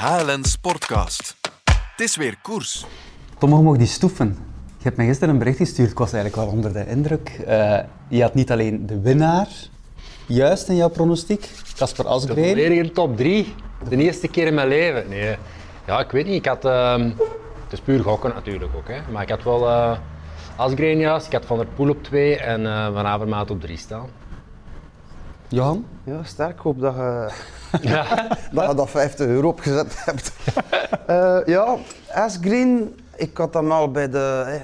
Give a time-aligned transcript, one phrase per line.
[0.00, 1.36] HLN Sportcast.
[1.64, 2.86] Het is weer koers.
[3.38, 4.38] Tom, hoe mocht die stoeven?
[4.76, 7.28] Je hebt mij gisteren een bericht gestuurd, ik was eigenlijk wel onder de indruk.
[7.46, 7.78] Eh,
[8.08, 9.48] je had niet alleen de winnaar,
[10.26, 12.48] juist in jouw pronostiek, Casper De Asgreen.
[12.48, 13.54] volledige top 3.
[13.88, 15.08] De eerste keer in mijn leven.
[15.08, 15.36] Nee.
[15.86, 16.34] Ja, ik weet niet.
[16.34, 17.02] Ik had, ehm,
[17.64, 18.88] het is puur gokken natuurlijk ook.
[18.88, 18.98] Hè.
[19.12, 19.98] Maar ik had wel eh
[20.56, 21.26] Asgreen juist.
[21.26, 24.06] Ik had Van der Poel op 2 en eh Van Avermaat op 3 staan.
[25.48, 25.84] Johan?
[26.04, 26.50] Ja, sterk.
[26.54, 27.30] Ik hoop dat je,
[27.80, 28.28] Ja.
[28.52, 30.32] dat, je dat 50 euro opgezet hebt.
[31.06, 31.76] Eh, ja,
[32.26, 34.58] S-Green, ik had dan al bij de...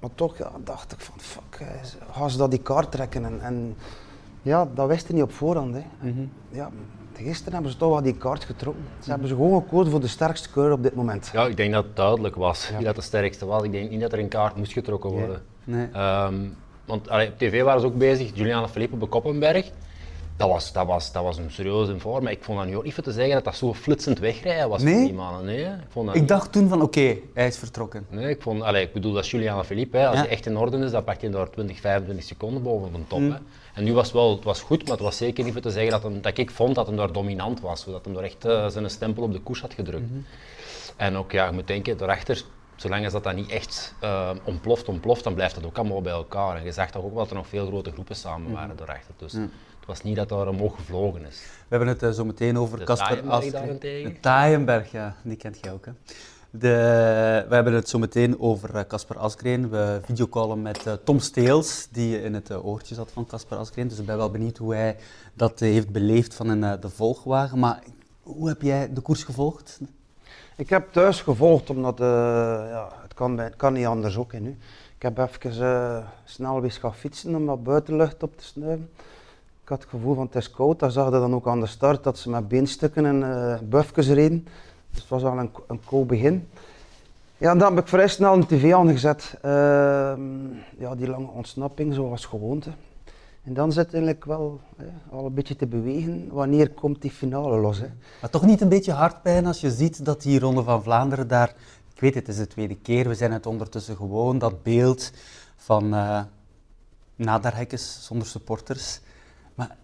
[0.00, 1.66] maar toch ja, dacht ik van, fuck,
[2.10, 3.24] gaan ze dat die kaart trekken?
[3.24, 3.76] En, en
[4.42, 5.74] ja, dat wist je niet op voorhand.
[5.74, 5.82] Hè.
[6.50, 6.70] Ja,
[7.16, 8.84] gisteren hebben ze toch wel die kaart getrokken.
[9.00, 11.30] Ze hebben ze gewoon gekozen voor de sterkste keur op dit moment.
[11.32, 13.62] ja, ik denk dat het duidelijk was wie dat de sterkste was.
[13.62, 15.42] Ik denk niet dat er een kaart moest getrokken worden.
[15.64, 15.88] Nee.
[15.92, 16.34] Ehm,
[16.84, 19.70] want allee, op tv waren ze ook bezig, Juliana Philippe op Koppenberg.
[20.36, 23.02] Dat was, dat, was, dat was een serieuze voor, maar ik vond dat niet voor
[23.04, 25.04] te zeggen dat dat zo flitsend wegrijden was Nee?
[25.04, 25.44] die mannen.
[25.44, 28.06] Nee, ik vond dat Ik dacht toen van, oké, hij is vertrokken.
[28.08, 29.96] Nee, ik, vond, allee, ik bedoel, dat is Juliana Philippe.
[29.96, 30.06] Hè.
[30.06, 30.22] Als Ja.
[30.22, 33.18] hij echt in orde is, dan pakt hij daar 20, 25 seconden boven de top.
[33.18, 33.30] Mm.
[33.30, 33.38] Hè.
[33.74, 35.70] En nu was het wel het was goed, maar het was zeker niet voor te
[35.70, 37.84] zeggen dat, hem, dat ik vond dat hij daar dominant was.
[37.84, 40.10] Dat hij daar echt eh, zijn stempel op de koers had gedrukt.
[40.10, 40.20] Mhm.
[40.96, 42.42] En ook, ja, je moet denken, daarachter,
[42.82, 46.12] zolang als dat, dan niet echt eh, ontploft, ontploft, dan blijft het ook allemaal bij
[46.12, 46.56] elkaar.
[46.56, 48.52] En je zag toch ook wel dat er nog veel grote groepen samen Mhm.
[48.52, 49.14] waren daarachter.
[49.16, 51.38] Dus het was niet dat daar omhoog gevlogen is.
[51.40, 54.12] We hebben het eh, zo meteen over Casper daarentegen?
[54.12, 55.84] De Taaienberg, ja, die kent jij ook.
[55.86, 55.92] Hè.
[56.54, 56.68] De,
[57.48, 59.70] we hebben het zo meteen over eh, Casper Asgreen.
[59.70, 63.88] We videocallen met eh, Tom Steels, die in het oortje zat van Casper Asgreen.
[63.88, 64.96] Dus ik ben wel benieuwd hoe hij
[65.34, 67.58] dat heeft beleefd van eh, de volgwagen.
[67.58, 67.82] Maar
[68.22, 69.80] hoe heb jij de koers gevolgd?
[70.56, 72.06] Ik heb thuis gevolgd, omdat eh,
[72.70, 74.32] ja, het, kan kan niet anders ook.
[74.32, 74.58] Nu.
[74.96, 78.90] Ik heb even eh, snel weer gaan fietsen om wat buitenlucht op te snuiven.
[79.62, 80.78] Ik had het gevoel van het is koud.
[80.78, 84.08] Dat zag je dan ook aan de start dat ze met beenstukken en eh buifjes
[84.08, 84.46] reden.
[84.90, 86.48] Dus het was wel een, een begin.
[87.36, 89.38] Ja, dan heb ik vrij snel een tv aangezet.
[89.42, 90.20] Ehm,
[90.78, 92.70] ja, die lange ontsnapping zoals gewoonte.
[93.42, 96.28] En dan zit eigenlijk wel hè, al een beetje te bewegen.
[96.32, 97.78] Wanneer komt die finale los?
[97.78, 97.86] Hè?
[98.20, 101.54] Maar toch niet een beetje hartpijn als je ziet dat die Ronde van Vlaanderen daar...
[101.94, 105.12] Ik weet het, het is de tweede keer, we zijn het ondertussen gewoon, dat beeld
[105.56, 106.20] van eh
[107.16, 109.00] naderhekkers zonder supporters.
[109.54, 109.76] Maar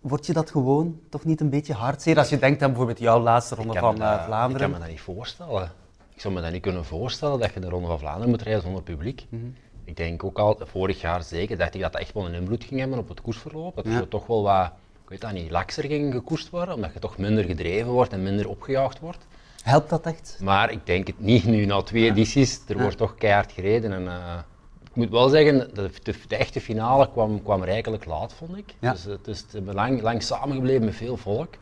[0.00, 3.20] word je dat gewoon toch niet een beetje hartzeer als je denkt aan bijvoorbeeld jouw
[3.20, 4.60] laatste Ronde van eh, dat- Ik Vlaanderen?
[4.60, 5.70] kan me dat niet voorstellen.
[6.14, 8.62] Ik zou me dat niet kunnen voorstellen dat je de Ronde van Vlaanderen moet rijden
[8.62, 9.26] zonder publiek.
[9.28, 9.44] Mhm.
[9.86, 12.64] Ik denk ook al, vorig jaar zeker, dacht ik dat dat echt wel een invloed
[12.64, 13.76] ging hebben op het koersverloop.
[13.76, 16.98] Dat er toch wel wat, ik weet dat niet, lakser ging gekoerst worden, omdat je
[16.98, 19.26] toch minder gedreven wordt en minder opgejaagd wordt.
[19.62, 20.38] Helpt dat echt?
[20.42, 23.92] Maar ik denk het niet nu, na twee edities, er wordt toch keihard gereden.
[23.92, 24.38] En, eh,
[24.84, 28.74] ik moet wel zeggen, de, de, de echte finale kwam, kwam rijkelijk laat, vond ik.
[28.78, 28.92] Ja.
[28.92, 31.54] Dus het is het is lang, lang samengebleven met veel volk.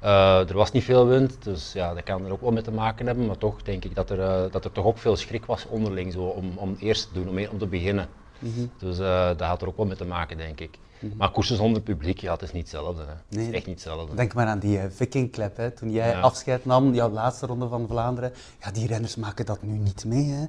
[0.00, 2.70] Eh, er was niet veel wind, dus ja, dat kan er ook wel mee te
[2.70, 3.26] maken hebben.
[3.26, 6.12] Maar toch denk ik dat er, eh, dat er toch ook veel schrik was onderling
[6.12, 8.08] zo, om, om eerst te doen, om, om te beginnen.
[8.38, 8.66] Mhm.
[8.78, 10.78] Dus eh, dat had er ook wel mee te maken, denk ik.
[11.16, 13.02] Maar koersen zonder publiek, ja, het is niet hetzelfde.
[13.02, 13.12] Hè.
[13.28, 14.14] Het is echt niet hetzelfde.
[14.16, 15.70] Denk maar aan die uh, Vikingklep, hè.
[15.70, 16.20] toen jij Ja.
[16.20, 18.32] afscheid nam, jouw laatste Ronde van Vlaanderen.
[18.60, 20.24] Ja, die renners maken dat nu niet mee.
[20.30, 20.44] Hè.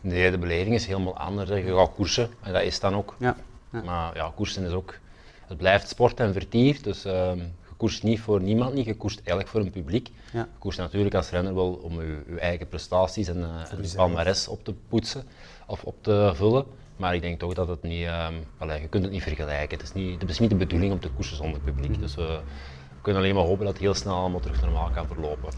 [0.00, 1.48] Nee, de beleving is helemaal anders.
[1.50, 1.56] hè.
[1.56, 3.14] Je gaat koersen en dat is dan ook.
[3.18, 3.36] Ja.
[3.72, 3.82] Ja.
[3.82, 4.94] Maar ja, koersen is ook,
[5.46, 6.82] het blijft sport en vertier.
[6.82, 7.38] Dus ehm,
[7.76, 8.84] koerst niet voor niemand, niet.
[8.84, 10.10] je koerst eigenlijk voor een publiek.
[10.32, 10.40] Ja.
[10.40, 13.94] Je koerst natuurlijk als renner wel om je, je eigen prestaties en, eh je jezelf.
[13.94, 15.24] palmares op te poetsen
[15.66, 16.64] of op te vullen.
[16.96, 19.78] Maar ik denk toch dat het niet, ehm, allee, je kunt het niet vergelijken.
[19.78, 21.90] Het is niet, het is niet de bedoeling om te koersen zonder publiek.
[21.90, 22.00] Mhm.
[22.00, 25.06] Dus we, we kunnen alleen maar hopen dat het heel snel allemaal terug normaal kan
[25.06, 25.52] verlopen.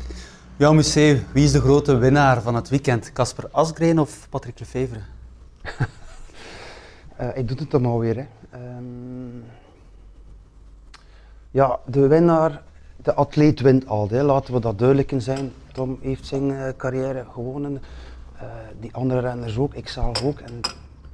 [0.57, 3.13] Jouw museum, wie is de grote winnaar van het weekend?
[3.13, 5.01] Casper Asgreen of Patrick Lefevre?
[7.19, 8.17] Eh, ik doe het dan alweer.
[8.17, 8.27] Hè.
[8.51, 9.18] Ehm,
[11.59, 12.63] ja, de winnaar,
[13.03, 14.23] de atleet wint altijd.
[14.23, 15.53] Laten we dat duidelijk zijn.
[15.73, 17.83] Tom heeft zijn eh, carrière gewonnen.
[18.37, 18.47] Eh,
[18.81, 20.39] die andere renners ook, ik zelf ook.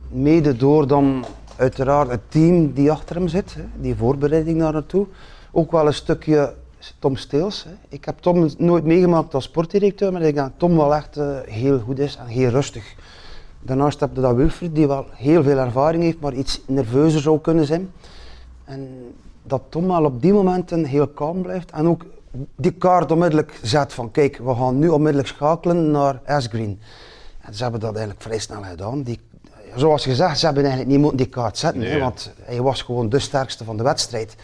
[0.08, 1.24] Mede door dan
[1.56, 5.06] uiteraard het team die achter hem zit, hè, die voorbereiding daar naartoe.
[5.52, 6.54] Ook wel een stukje
[6.98, 7.64] Tom Steels.
[7.64, 7.70] Hè.
[7.88, 11.38] Ik heb Tom nooit meegemaakt als sportdirecteur, maar ik denk dat Tom wel echt eh,
[11.44, 12.94] heel goed is en heel rustig.
[13.62, 17.40] Daarnaast heb je dat Wilfried, die wel heel veel ervaring heeft, maar iets nerveuzer zou
[17.40, 17.90] kunnen zijn.
[18.64, 18.88] En
[19.44, 22.04] dat Tom wel op die momenten heel kalm blijft en ook
[22.56, 26.80] die kaart onmiddellijk zet van kijk, we gaan nu onmiddellijk schakelen naar S-Green.
[27.40, 29.02] En ze hebben dat eigenlijk vrij snel gedaan.
[29.02, 29.20] Die,
[29.76, 33.08] zoals gezegd, ze hebben eigenlijk niet moeten die kaart zetten, hè, want hij was gewoon
[33.08, 34.36] de sterkste van de wedstrijd.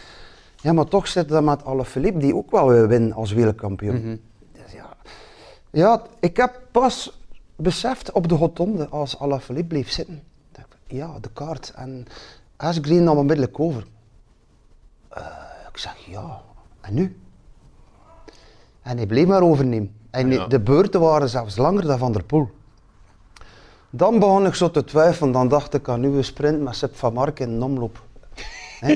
[0.61, 4.21] Ja, maar toch zit dat met Alaphilippe, die ook wel wil winnen als wereldkampioen.
[4.51, 4.89] Dus ja.
[5.71, 7.19] ja, ik heb pas
[7.55, 10.23] beseft op de rotonde als Alaphilippe bleef zitten.
[10.87, 11.73] Ja, de kaart.
[11.75, 12.05] En
[12.57, 13.85] Asgreen nam onmiddellijk over.
[15.13, 15.23] Eh,
[15.71, 16.41] ik zeg ja,
[16.81, 17.19] en nu?
[18.81, 19.95] En hij bleef maar overnemen.
[20.11, 20.47] En Ja.
[20.47, 22.49] de beurten waren zelfs langer dan Van der Poel.
[23.89, 25.31] Dan begon ik zo te twijfelen.
[25.31, 28.01] Dan dacht ik aan nieuwe sprint met Sepp van Mark in een omloop.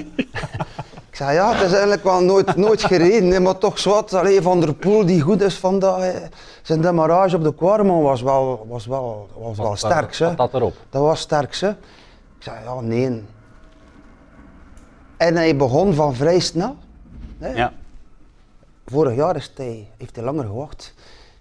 [1.10, 4.14] Ik zei, ja, het is eigenlijk wel nooit, nooit gereden, maar toch zwart.
[4.14, 6.00] Allee, Van der Poel die goed is vandaag.
[6.02, 6.14] hè.
[6.62, 10.38] Zijn demarrage op de Quaremont was wel, was wel, was wel sterk.
[10.38, 10.74] dat erop?
[10.90, 11.70] Dat was sterk, hè.
[11.70, 11.76] Ik
[12.40, 13.24] zei, ja, nee.
[15.18, 16.76] En hij begon van vrij snel.
[17.38, 17.54] Hè.
[17.54, 17.74] Ja.
[18.86, 20.94] Vorig jaar is hij, heeft hij langer gewacht.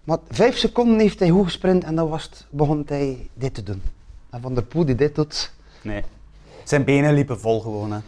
[0.05, 3.63] Maar vijf seconden heeft hij goed gesprint en dan was het, begon hij dit te
[3.63, 3.83] doen.
[4.31, 5.53] En Van der Poel die dit doet.
[5.83, 6.03] Nee.
[6.65, 7.93] Zijn benen liepen vol gewoon.
[7.93, 7.99] Hè.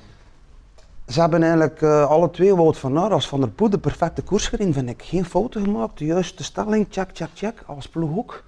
[1.06, 4.22] Ze hebben eigenlijk eh, alle twee, Wout van Aert als Van der Poel, de perfecte
[4.22, 5.02] koers gereden, vind ik.
[5.02, 8.44] Geen fouten gemaakt, de juiste stelling, check, check, check, als ploeg ook.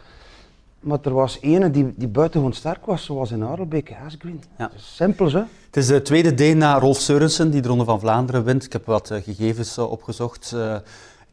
[0.81, 4.43] Maar er was ene die, die buitengewoon sterk was, zoals in Harelbeek, Asgreen.
[4.59, 4.71] Ja.
[4.77, 5.43] Simpel, hè.
[5.67, 8.65] Het is de tweede Deen na Rolf Sørensen die de Ronde van Vlaanderen wint.
[8.65, 10.53] Ik heb wat eh, gegevens eh, opgezocht.
[10.53, 10.77] Eh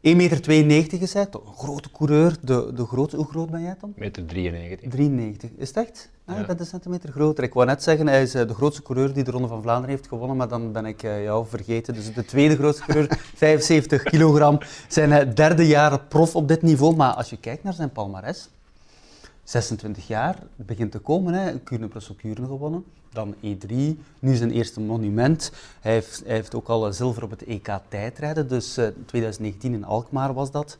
[0.06, 0.12] 1,92
[0.46, 2.36] meter is hij, toch een grote coureur.
[2.40, 3.92] De, de grote, hoe groot ben jij dan?
[3.96, 4.90] Meter 93.
[4.90, 5.50] 93.
[5.56, 6.10] Is het echt?
[6.24, 6.40] Ah, Ja.
[6.40, 7.44] Je bent een centimeter groter.
[7.44, 9.90] Ik wou net zeggen, hij is eh, de grootste coureur die de Ronde van Vlaanderen
[9.96, 11.94] heeft gewonnen, maar dan ben ik eh, jou vergeten.
[11.94, 14.58] Dus de tweede grootste coureur, 75 kilogram.
[14.88, 16.96] Zijn eh, derde jaar prof op dit niveau.
[16.96, 18.48] Maar als je kijkt naar zijn palmares,
[19.50, 21.32] 26 jaar, het begint te komen.
[21.34, 21.58] Hè.
[21.58, 22.84] Kuurne plus op Kuurne gewonnen.
[23.12, 23.74] Dan E3,
[24.18, 25.52] nu zijn eerste monument.
[25.80, 29.72] Hij heeft, hij heeft ook al eh, zilver op het EK tijdrijden, dus eh, 2019
[29.74, 30.78] in Alkmaar was dat.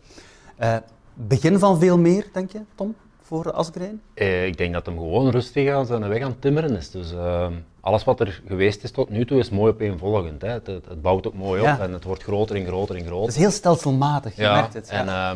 [0.57, 0.77] Eh,
[1.15, 4.01] begin van veel meer, denk je, Tom, voor Asgreen?
[4.15, 6.91] Eh, ik denk dat hem gewoon rustig aan zijn weg aan het timmeren is.
[6.91, 10.43] Dus ehm, alles wat er geweest is tot nu toe is mooi opeenvolgend.
[10.43, 10.49] Hè.
[10.49, 11.81] Het, het, het bouwt ook mooi op Ja.
[11.81, 13.29] en het wordt groter en groter en Het groter.
[13.29, 14.89] is heel stelselmatig, je merkt het.
[14.89, 15.35] en ja.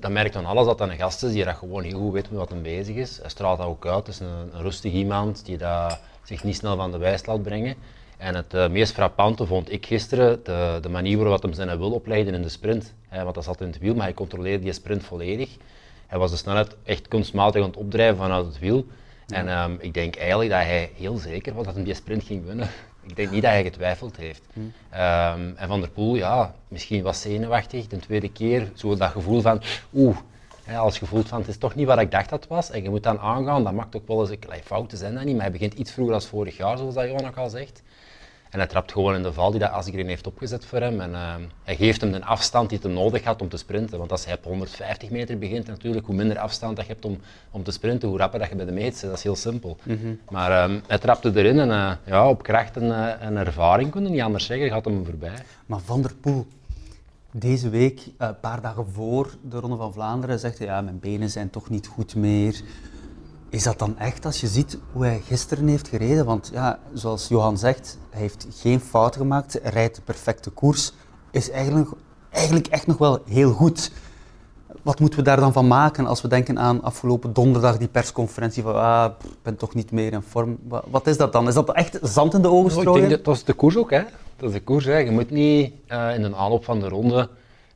[0.00, 2.30] Dan merkt dan alles dat dat een gast is die dat gewoon heel goed weet
[2.30, 3.18] met wat hij bezig is.
[3.20, 4.06] Hij straalt dat ook uit.
[4.06, 7.42] Het is een, een rustig iemand die dat zich niet snel van de wijs laat
[7.42, 7.74] brengen.
[8.16, 11.92] En het eh, meest frappante vond ik gisteren de, de manier waarop hij zijn wil
[11.92, 12.94] opleiden in de sprint.
[13.10, 15.56] Want dat zat in het wiel, maar hij controleerde die sprint volledig.
[16.06, 18.86] Hij was de snelheid echt kunstmatig aan het opdrijven vanuit het wiel.
[19.26, 22.44] En ehm, ik denk eigenlijk dat hij heel zeker was dat hij die sprint ging
[22.44, 22.68] winnen.
[23.06, 24.42] Ik denk niet dat hij getwijfeld heeft.
[24.90, 27.86] Ehm, en Van der Poel, ja, misschien was zenuwachtig.
[27.86, 29.62] De tweede keer, zo dat gevoel van,
[29.94, 30.16] oeh,
[30.64, 32.70] hè, als je voelt van het is toch niet wat ik dacht dat het was.
[32.70, 35.34] En je moet dan aangaan, dat maakt ook wel eens, allee, fouten zijn dat niet,
[35.34, 37.82] maar hij begint iets vroeger als vorig jaar, zoals dat Johan ook al zegt.
[38.50, 41.00] En hij trapt gewoon in de val die dat Asgreen heeft opgezet voor hem.
[41.00, 43.98] En ehm, hij geeft hem de afstand die hij nodig had om te sprinten.
[43.98, 47.18] Want als hij op 150 meter begint, natuurlijk, hoe minder afstand dat je hebt om,
[47.50, 49.08] om te sprinten, hoe rapper dat je bij de meet zit.
[49.08, 49.76] Dat is heel simpel.
[50.30, 54.02] Maar ehm, hij trapte erin en eh, ja, op kracht en, eh, en ervaring, kon
[54.02, 55.42] je niet anders zeggen, gaat hem voorbij.
[55.66, 56.46] Maar Van der Poel,
[57.30, 61.00] deze week, eh, een paar dagen voor de Ronde van Vlaanderen, zegt hij, ja, mijn
[61.00, 62.62] benen zijn toch niet goed meer.
[63.48, 66.24] Is dat dan echt als je ziet hoe hij gisteren heeft gereden?
[66.24, 70.92] Want ja, zoals Johan zegt, hij heeft geen fouten gemaakt, hij rijdt de perfecte koers,
[71.30, 71.90] is eigenlijk,
[72.30, 73.90] eigenlijk echt nog wel heel goed.
[74.82, 78.62] Wat moeten we daar dan van maken als we denken aan afgelopen donderdag die persconferentie
[78.62, 80.58] van ah, ik ben toch niet meer in vorm.
[80.68, 81.48] Wa- Wat is dat dan?
[81.48, 83.00] Is dat echt zand in de ogen Oh, ik strooien?
[83.00, 84.02] denk dat, dat is de koers ook, hè.
[84.36, 84.96] Dat is de koers, hè.
[84.96, 87.28] Je moet niet eh, in de aanloop van de ronde,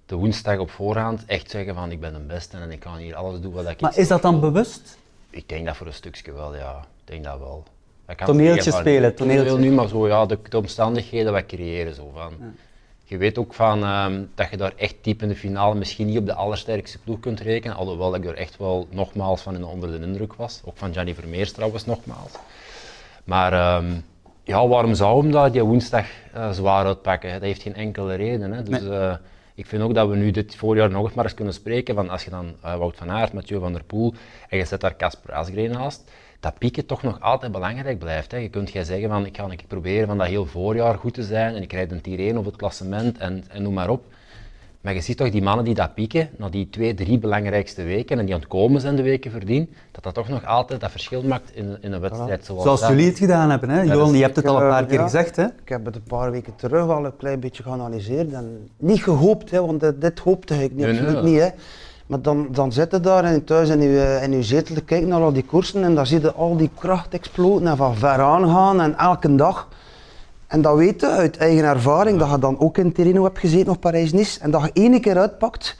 [0.06, 3.14] de woensdag op voorhand, echt zeggen van ik ben de beste en ik kan hier
[3.14, 4.98] alles doen wat ik Maar is dat dan bewust?
[5.30, 6.78] Ik denk dat voor een stukje wel, ja.
[6.80, 7.62] Ik denk dat wel.
[8.24, 9.64] Toneeltje spelen, Toneel toneeltje.
[9.68, 11.94] nu, maar zo ja, de, de omstandigheden wat creëren.
[11.94, 12.32] Zo, van.
[13.04, 16.18] Je weet ook van, ehm, dat je daar echt diep in de finale misschien niet
[16.18, 17.76] op de allersterkste ploeg kunt rekenen.
[17.76, 20.60] Alhoewel ik er echt wel nogmaals van in onder de indruk was.
[20.64, 22.32] Ook van Gianni Vermeers trouwens nogmaals.
[23.24, 23.90] Maar ehm,
[24.44, 27.32] ja, waarom zou hem dat die woensdag eh, zwaar uitpakken?
[27.32, 28.52] Dat heeft geen enkele reden.
[28.52, 28.62] Hè.
[28.62, 28.90] Dus, Nee.
[28.98, 29.14] eh,
[29.60, 32.08] ik vind ook dat we nu dit voorjaar nog eens maar eens kunnen spreken van
[32.08, 34.14] als je dan eh, Wout van Aert, Mathieu van der Poel
[34.48, 38.30] en je zet daar Casper Asgreen naast, dat pieken toch nog altijd belangrijk blijft.
[38.30, 38.38] Hè.
[38.38, 41.22] Je kunt jij zeggen van ik ga keer proberen van dat heel voorjaar goed te
[41.22, 44.04] zijn en ik rijd een tier 1 of het klassement en, en noem maar op.
[44.80, 48.18] Maar je ziet toch die mannen die dat pieken, na die twee, drie belangrijkste weken
[48.18, 50.90] en die aan het komen zijn de weken verdien, dat dat toch nog altijd dat
[50.90, 52.88] verschil maakt in, in een wedstrijd zoals Zoals dat.
[52.88, 53.82] jullie het gedaan hebben, hè?
[53.82, 55.02] Johan, is- je hebt het al een paar Eh, keer ja.
[55.04, 55.44] gezegd, hè?
[55.44, 59.50] Ik heb het een paar weken terug al een klein beetje geanalyseerd en niet gehoopt,
[59.50, 61.40] hè, want dit, dit hoopte ik niet, Nee, absoluut niet.
[61.40, 61.48] Hè.
[62.06, 65.08] Maar dan, dan zit je daar en thuis in je, in je zetel te kijken
[65.08, 68.20] naar al die koersen en dan zie je al die kracht exploden en van ver
[68.20, 69.68] aangaan en elke dag.
[70.50, 73.70] En dat weet je uit eigen ervaring, dat je dan ook in Tirreno hebt gezeten
[73.70, 75.78] of Parijs-Nice en dat je ene keer uitpakt,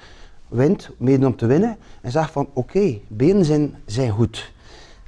[0.48, 4.52] wint, mede om te winnen, en zegt van oké, benen zijn, zijn goed.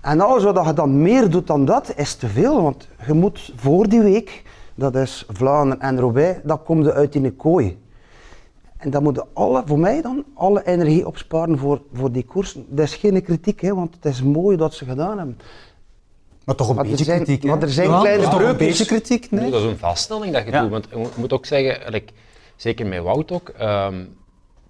[0.01, 3.53] En alles wat je dan meer doet dan dat, is te veel, want je moet
[3.57, 4.43] voor die week,
[4.75, 7.79] dat is Vlaanderen en Roubaix, dat komt uit in een kooi.
[8.77, 12.59] En dan moeten alle, voor mij dan, alle energie opsparen voor, voor die koers.
[12.69, 15.39] Dat is geen kritiek, hè, want het is mooi dat ze gedaan hebben.
[16.45, 17.49] Maar toch een Maar beetje zijn- kritiek, hè?
[17.49, 19.51] maar er zijn kleine toch een beetje kritiek, nee?
[19.51, 20.61] Dat is een vaststelling dat je Ja.
[20.61, 20.71] doet.
[20.71, 22.13] Want je moet ook zeggen, like,
[22.57, 24.05] zeker met Wout ook, ehm,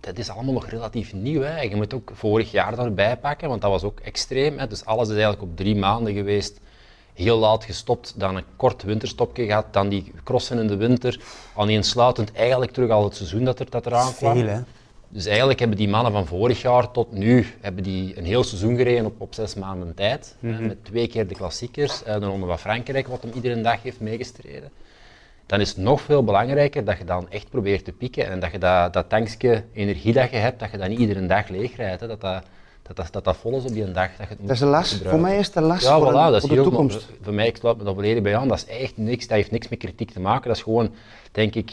[0.00, 1.40] dat is allemaal nog relatief nieuw.
[1.42, 1.60] Hè.
[1.60, 4.58] Je moet ook vorig jaar daarbij pakken, want dat was ook extreem.
[4.58, 4.66] Hè.
[4.66, 6.60] Dus alles is eigenlijk op drie maanden geweest.
[7.14, 11.20] Heel laat gestopt, dan een kort winterstopje gehad, dan die crossen in de winter.
[11.56, 14.36] Aaneensluitend eigenlijk terug al het seizoen dat, er, dat eraan kwam.
[14.36, 14.60] Veel, hè?
[15.14, 18.76] Dus eigenlijk hebben die mannen van vorig jaar tot nu hebben die een heel seizoen
[18.76, 20.36] gereden op, op zes maanden tijd.
[20.40, 23.82] hè, met twee keer de klassiekers, eh, de Ronde van Frankrijk, wat hem iedere dag
[23.82, 24.70] heeft meegestreden.
[25.46, 28.52] Dan is het nog veel belangrijker dat je dan echt probeert te pieken en dat
[28.52, 32.00] je dat, dat tankje energie dat je hebt, dat je dat niet iedere dag leegrijdt.
[32.00, 32.42] Hè, dat, dat,
[32.82, 34.08] dat, dat, dat dat vol is op die dag.
[34.16, 35.10] Dat, je het Dat is een gebruiken.
[35.10, 37.08] Voor mij is het een Ja, voor, voilà, een- dat is voor de heel- toekomst.
[37.22, 38.48] Voor mij, ik sluit me dat volledig bij aan.
[38.48, 40.48] Dat is echt niks, dat heeft niks met kritiek te maken.
[40.48, 40.94] Dat is gewoon,
[41.32, 41.72] denk ik,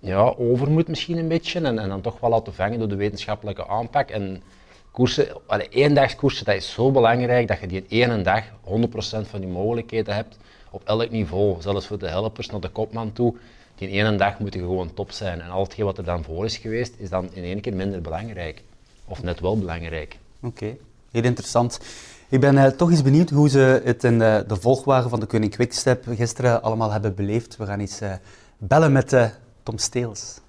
[0.00, 1.60] ja, overmoed misschien een beetje.
[1.60, 4.10] En, en dan toch wel laten vangen door de wetenschappelijke aanpak.
[4.10, 4.42] En
[4.90, 9.40] koersen, allee, eendagskoersen, dat is zo belangrijk dat je die in één dag 100% van
[9.40, 10.38] die mogelijkheden hebt.
[10.70, 13.34] Op elk niveau, zelfs voor de helpers naar de kopman toe.
[13.74, 15.40] Die in één dag moeten gewoon top zijn.
[15.40, 18.00] En al hetgeen wat er dan voor is geweest, is dan in één keer minder
[18.00, 18.62] belangrijk.
[19.04, 20.18] Of net wel belangrijk.
[20.42, 20.76] Oké,
[21.10, 21.80] heel interessant.
[22.28, 25.26] Ik ben eh, toch eens benieuwd hoe ze het in eh, de volgwagen van de
[25.26, 27.56] Koning Quickstep gisteren allemaal hebben beleefd.
[27.56, 28.12] We gaan eens eh,
[28.58, 29.28] bellen met eh,
[29.68, 30.40] Tom Steels.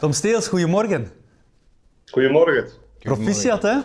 [0.00, 1.10] Tom Steels, goedemorgen.
[2.10, 2.68] Goedemorgen.
[2.98, 3.80] Proficiat, hè?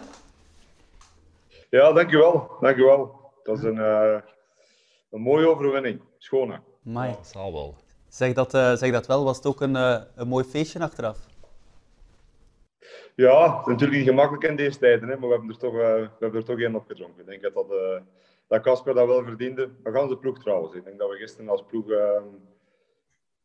[1.69, 2.51] Ja, dankjewel.
[2.59, 3.31] Dankjewel.
[3.43, 4.19] Dat is een, eh,
[5.11, 6.01] een mooie overwinning.
[6.17, 6.59] Schone.
[6.83, 7.75] Dat zal wel.
[8.09, 11.17] Zeg dat, eh, zeg dat wel, was het ook een, eh, een mooi feestje achteraf?
[13.15, 15.73] Ja, het is natuurlijk niet gemakkelijk in deze tijden, hè, maar we hebben er toch,
[15.73, 17.19] eh, we hebben er toch één opgedronken.
[17.21, 18.01] Ik denk dat dat, eh,
[18.47, 19.71] dat Casper dat wel verdiende.
[19.83, 20.73] We gaan de ploeg trouwens.
[20.75, 22.23] Ik denk dat we gisteren als ploeg, ehm,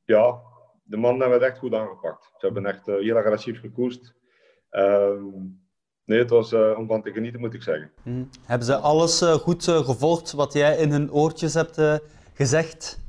[0.04, 0.40] ja,
[0.82, 2.24] de mannen hebben het echt goed aangepakt.
[2.24, 4.14] Ze hebben echt eh, heel agressief gekoerst.
[4.70, 5.24] Ehm,
[6.04, 7.92] nee, het was eh, om van te genieten, moet ik zeggen.
[8.02, 8.24] Mhm.
[8.46, 12.00] Hebben ze alles eh, goed gevolgd wat jij in hun oortjes hebt
[12.34, 13.00] gezegd?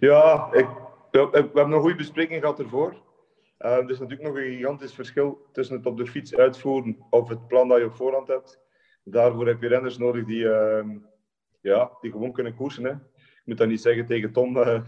[0.00, 0.66] Ja, ik,
[1.10, 3.02] we, we hebben een goede bespreking gehad ervoor.
[3.64, 7.28] Eh, er is natuurlijk nog een gigantisch verschil tussen het op de fiets uitvoeren of
[7.28, 8.60] het plan dat je op voorhand hebt.
[9.04, 10.88] Daarvoor heb je renners nodig die, ehm,
[11.60, 12.84] ja, die gewoon kunnen koersen.
[12.84, 12.90] Hè.
[12.90, 14.80] Ik moet dat niet zeggen tegen Tom eh,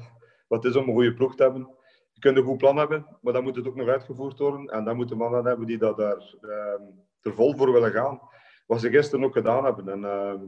[0.49, 1.69] wat is om een goede ploeg te hebben.
[2.13, 4.67] Je kunt een goed plan hebben, maar dan moet het ook nog uitgevoerd worden.
[4.67, 6.83] En dan moeten mannen hebben die dat daar ehm,
[7.23, 8.21] er vol voor willen gaan.
[8.67, 9.89] Wat ze gisteren ook gedaan hebben.
[9.89, 10.43] En ehm,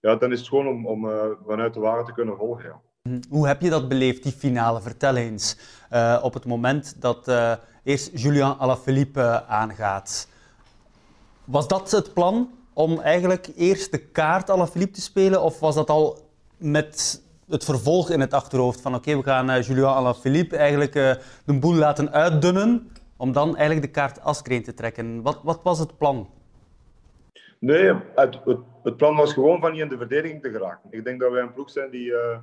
[0.00, 2.64] ja, dan is het gewoon om, om eh, vanuit de wagen te kunnen volgen.
[2.64, 2.80] Ja.
[3.28, 4.80] Hoe heb je dat beleefd, die finale?
[4.80, 5.58] Vertel eens.
[5.90, 7.52] Eh, op het moment dat eh,
[7.84, 10.28] eerst Julian Alaphilippe aangaat.
[11.44, 15.42] Was dat het plan om eigenlijk eerst de kaart Alaphilippe te spelen?
[15.42, 16.18] Of was dat al
[16.56, 21.14] met het vervolg in het achterhoofd van oké, we gaan eh, Julian Alaphilippe eigenlijk eh,
[21.44, 25.22] de boel laten uitdunnen om dan eigenlijk de kaart Askreen te trekken?
[25.22, 26.28] Wat, wat was het plan?
[27.58, 28.40] Nee, het,
[28.82, 30.90] het, plan was gewoon van niet in de verdediging te geraken.
[30.90, 32.38] Ik denk dat wij een ploeg zijn die, eh,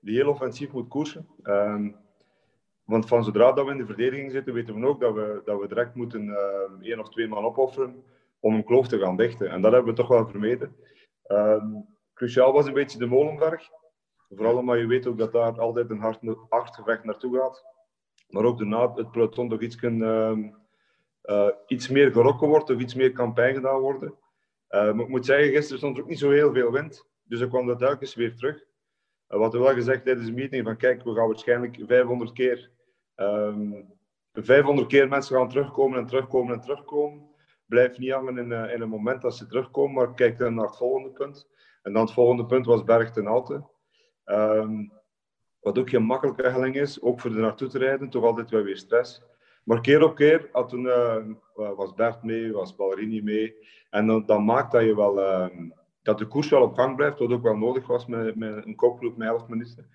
[0.00, 1.26] die heel offensief moet koersen.
[1.42, 1.88] Ehm,
[2.84, 5.60] want van zodra dat we in de verdediging zitten, weten we ook dat we, dat
[5.60, 8.02] we direct moeten eh, één of twee man opofferen
[8.44, 9.50] om een kloof te gaan dichten.
[9.50, 10.76] En dat hebben we toch wel vermeden.
[11.22, 11.66] Ehm,
[12.14, 13.68] cruciaal was een beetje de Molenberg.
[14.28, 17.64] Vooral omdat je weet ook dat daar altijd een hard, hard gevecht naartoe gaat.
[18.28, 20.50] Maar ook daarna het peloton toch iets, kan, ehm,
[21.22, 24.14] eh, iets meer gerokken wordt of iets meer campagne gedaan worden.
[24.68, 27.06] Eh, maar ik moet zeggen, gisteren stond er ook niet zo heel veel wind.
[27.22, 28.64] Dus er kwam dat telkens weer terug.
[29.26, 32.70] Wat we wel gezegd tijdens de meeting, van kijk, we gaan waarschijnlijk 500 keer,
[33.14, 33.72] ehm
[34.32, 37.33] 500 keer mensen gaan terugkomen en terugkomen en terugkomen.
[37.66, 40.66] Blijf niet hangen in, eh, in een moment dat ze terugkomen, maar kijk dan naar
[40.66, 41.48] het volgende punt.
[41.82, 43.64] En dan het volgende punt was Berg ten Alte.
[44.24, 44.86] Ehm,
[45.60, 48.62] wat ook geen makkelijke helling is, ook voor er naartoe te rijden, toch altijd wel
[48.62, 49.22] weer stress.
[49.64, 51.16] Maar keer op keer toen, eh,
[51.54, 53.54] was Bert mee, was Ballerini mee.
[53.90, 55.70] En dan, dan maakt dat je wel, ehm,
[56.02, 58.76] dat de koers wel op gang blijft, wat ook wel nodig was met, met een
[58.76, 59.88] kopgroep met 11 minuten.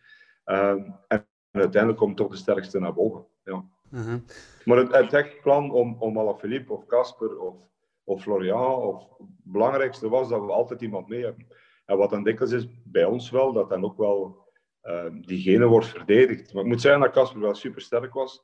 [0.43, 3.25] Ehm, en uiteindelijk komt toch de sterkste naar boven.
[3.43, 3.65] Ja.
[3.89, 4.19] Mhm.
[4.65, 7.55] Maar het, het echt plan om, om Alaphilippe of Casper of,
[8.03, 11.47] of Florian, of, het belangrijkste was dat we altijd iemand mee hebben.
[11.85, 14.47] En wat dan dikwijls is bij ons wel, dat dan ook wel
[14.81, 16.53] ehm, diegene wordt verdedigd.
[16.53, 18.43] Maar ik moet zeggen dat Casper wel super sterk was.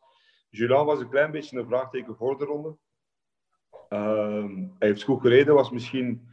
[0.50, 2.78] Julian was een klein beetje een vraagteken voor de ronde.
[3.90, 6.28] Ehm, hij heeft goed gereden, was misschien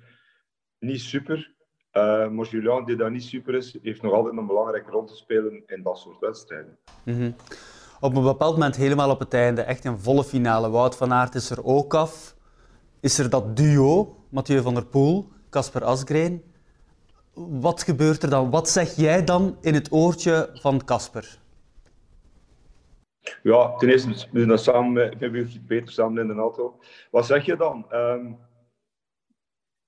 [0.78, 1.54] niet super.
[1.90, 5.16] Eh, maar Julian, die daar niet super is, heeft nog altijd een belangrijke rol te
[5.16, 6.78] spelen in dat soort wedstrijden.
[7.04, 7.30] Mhm.
[8.02, 10.70] Op een bepaald moment, helemaal op het einde, echt een volle finale.
[10.70, 12.36] Wout van Aert is er ook af.
[13.00, 16.42] Is er dat duo, Mathieu van der Poel, Casper Asgreen.
[17.34, 18.50] Wat gebeurt er dan?
[18.50, 21.38] Wat zeg jij dan in het oortje van Casper?
[23.42, 26.78] Ja, ten eerste, we dat samen met, met Wilfried Peter, samen in de auto.
[27.10, 27.86] Wat zeg je dan?
[27.90, 28.32] Ehm,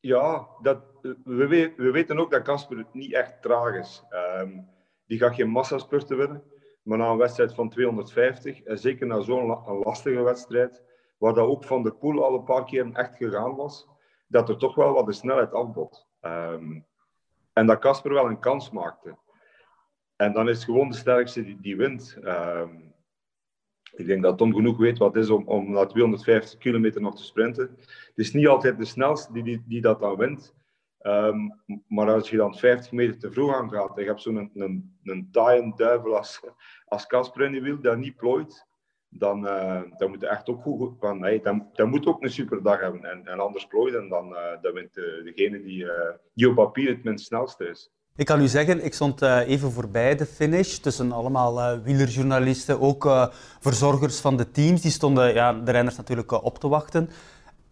[0.00, 4.02] ja, dat, we, we, we weten ook dat Casper niet echt traag is.
[4.08, 4.58] Ehm,
[5.06, 6.42] die gaat geen massaspurten winnen.
[6.84, 9.46] Maar na een wedstrijd van 250, en zeker na zo'n
[9.82, 10.82] lastige wedstrijd,
[11.18, 13.88] waar dat ook Van der Poel al een paar keer echt gegaan was,
[14.26, 16.08] dat er toch wel wat de snelheid afbot.
[16.20, 16.80] Ehm,
[17.52, 19.16] en dat Casper wel een kans maakte.
[20.16, 22.18] En dan is het gewoon de sterkste die, die wint.
[22.22, 22.76] Ehm,
[23.92, 27.16] ik denk dat Tom genoeg weet wat het is om, om na 250 kilometer nog
[27.16, 27.76] te sprinten.
[27.78, 30.54] Het is niet altijd de snelste die, die, die dat dan wint.
[31.04, 31.36] Ehm,
[31.88, 34.50] maar als je dan 50 meter te vroeg aan gaat en je hebt zo'n een,
[34.54, 36.40] een, een taaie duivel als,
[36.84, 38.66] als Casper in je dat niet plooit,
[39.08, 42.30] dan, uh, dan moet je echt ook goed van, hey, dan, dan moet ook een
[42.30, 43.04] superdag hebben.
[43.04, 45.86] En, en anders plooien, dan, uh, dan wint degene die,
[46.34, 47.90] die op papier het minst snelste is.
[48.16, 53.08] Ik kan u zeggen, ik stond even voorbij de finish tussen allemaal wielerjournalisten, ook
[53.60, 54.80] verzorgers van de teams.
[54.80, 57.10] Die stonden ja, de renners natuurlijk op te wachten.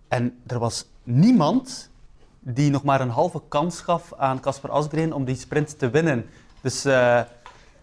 [0.08, 1.91] En er was niemand
[2.44, 6.26] die nog maar een halve kans gaf aan Casper Asgreen om die sprint te winnen.
[6.60, 6.82] Dus,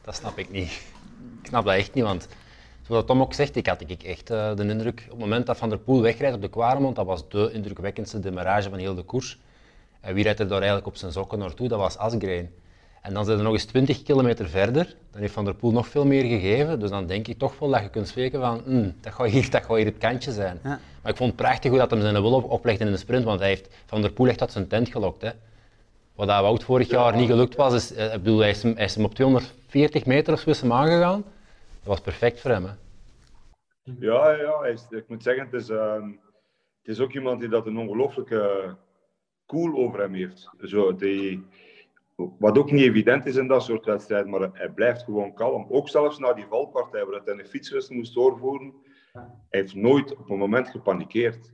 [0.02, 0.72] Dat snap ik niet.
[1.42, 2.28] Ik snap dat echt niet, want
[2.88, 5.58] zoals Tom ook zegt, ik had ik echt uh, de indruk, op het moment dat
[5.58, 9.04] Van der Poel wegrijdt op de Quaremont, dat was de indrukwekkendste demarrage van heel de
[9.04, 9.40] koers.
[10.02, 11.68] En wie rijdt er daar eigenlijk op zijn sokken naartoe?
[11.68, 12.50] Dat was Asgreen.
[13.10, 15.88] En dan zijn er nog eens 20 kilometer verder, dan heeft Van der Poel nog
[15.88, 16.80] veel meer gegeven.
[16.80, 19.50] Dus dan denk ik toch wel dat je kunt spreken van, mm, dat, gaat hier,
[19.50, 20.60] dat gaat hier het kantje zijn.
[20.64, 20.80] Ja.
[21.02, 23.24] Maar ik vond het prachtig hoe dat hem zijn wil op, oplegde in de sprint,
[23.24, 25.22] want hij heeft Van der Poel echt tot zijn tent gelokt.
[25.22, 25.30] Hè.
[26.16, 28.76] Wat dat Wout vorig jaar niet gelukt was, is, eh, ik bedoel, hij, is hem,
[28.76, 31.22] hij is hem op 240 meter of zo is hem aangegaan.
[31.80, 32.66] Dat was perfect voor hem.
[32.66, 32.72] Hè.
[34.00, 35.94] Ja, ja is, ik moet zeggen, het is, uh,
[36.82, 38.76] het is ook iemand die dat een ongelooflijke
[39.46, 40.50] cool over hem heeft.
[40.64, 41.46] Zo, die,
[42.40, 45.66] wat ook niet evident is in dat soort wedstrijden, maar hij blijft gewoon kalm.
[45.70, 48.74] Ook zelfs na die valpartij, waar hij een fietswissel moest doorvoeren,
[49.14, 51.54] hij heeft nooit op een moment gepanikeerd.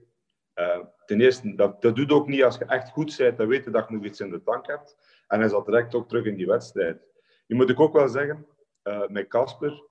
[0.55, 3.63] Uh, ten eerste, dat, dat doet ook niet als je echt goed bent, dan weet
[3.63, 4.97] je dat je nog iets in de tank hebt.
[5.27, 7.07] En hij zat direct ook terug in die wedstrijd.
[7.47, 8.45] Nu moet ik ook wel zeggen,
[8.83, 9.83] uh, met Casper,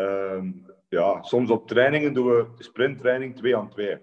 [0.00, 0.50] Ehm,
[0.88, 3.98] ja, soms op trainingen doen we sprinttraining 2 aan 2.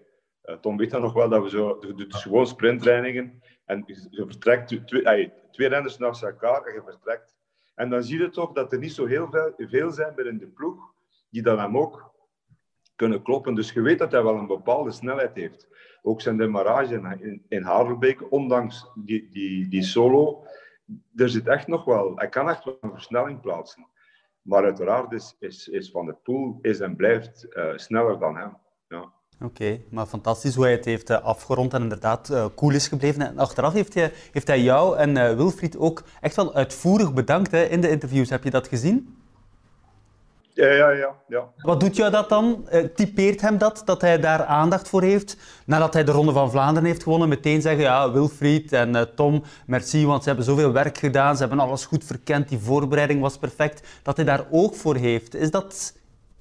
[0.46, 4.88] Uh, Tom weet dan nog wel dat we zo, dus gewoon sprinttrainingen en je vertrekt
[4.88, 7.38] twee, twee renners naast elkaar en je vertrekt.
[7.76, 10.48] En dan zie je toch dat er niet zo heel veel, veel zijn binnen de
[10.48, 10.94] ploeg
[11.30, 12.14] die dan hem ook
[12.96, 13.56] kunnen kloppen.
[13.56, 15.68] Dus je weet dat hij wel een bepaalde snelheid heeft.
[16.02, 20.46] Ook zijn demarrage in, in Havelbeek, ondanks die, die, die solo,
[21.16, 23.88] er zit echt nog wel, hij kan echt wel een versnelling plaatsen.
[24.42, 25.36] Maar uiteraard is,
[25.70, 28.58] is, Van der Poel is en blijft uh, sneller dan hem.
[29.42, 32.88] Oké, okay, maar fantastisch hoe hij het heeft uh, afgerond en inderdaad uh, cool is
[32.88, 33.22] gebleven.
[33.22, 37.64] En achteraf heeft hij, heeft hij jou en Wilfried ook echt wel uitvoerig bedankt hè,
[37.64, 38.30] in de interviews.
[38.30, 39.18] Heb je dat gezien?
[40.58, 41.44] Ja, ja, ja, ja.
[41.58, 42.68] Wat doet jou dat dan?
[42.72, 45.38] Uh, typeert hem dat, dat hij daar aandacht voor heeft?
[45.66, 49.44] Nadat hij de Ronde van Vlaanderen heeft gewonnen, meteen zeggen, ja, Wilfried en uh, Tom,
[49.66, 53.38] merci, want ze hebben zoveel werk gedaan, ze hebben alles goed verkend, die voorbereiding was
[53.38, 53.88] perfect.
[54.04, 55.36] Dat hij daar oog voor heeft.
[55.36, 55.94] Is dat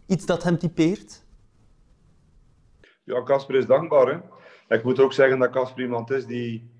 [0.07, 1.25] iets dat hem typeert?
[3.07, 4.07] Ja, Casper is dankbaar.
[4.07, 4.19] Hè?
[4.77, 6.71] Ik moet ook zeggen dat Casper iemand is die...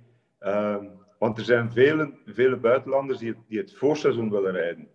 [0.41, 0.77] Uh,
[1.19, 4.89] want er zijn vele, vele buitenlanders die, die het voorseizoen willen rijden.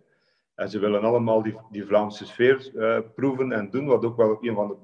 [0.54, 4.38] En ze willen allemaal die, die Vlaamse sfeer uh, proeven en doen, wat ook wel
[4.40, 4.76] een van de,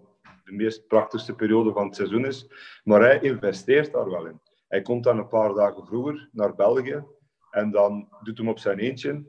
[0.44, 2.50] de, meest prachtigste perioden van het seizoen is.
[2.84, 4.40] Maar hij investeert daar wel in.
[4.68, 7.04] Hij komt dan een paar dagen vroeger naar België
[7.50, 9.24] en dan doet hem op zijn eentje.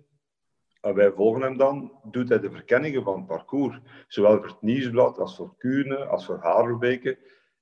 [0.82, 3.80] En wij volgen hem dan, doet hij de verkenningen van het parcours.
[4.08, 7.18] Zowel voor het Nieuwsblad als voor Kuurne, als voor Harelbeke.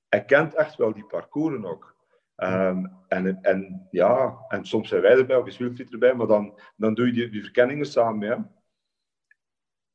[0.08, 1.96] Hij kent echt wel die parcoursen ook.
[2.36, 6.58] Um, en, en, ja, en soms zijn wij erbij of is Wilfried erbij, maar dan,
[6.76, 8.50] dan doe je die, die verkenningen samen met hem.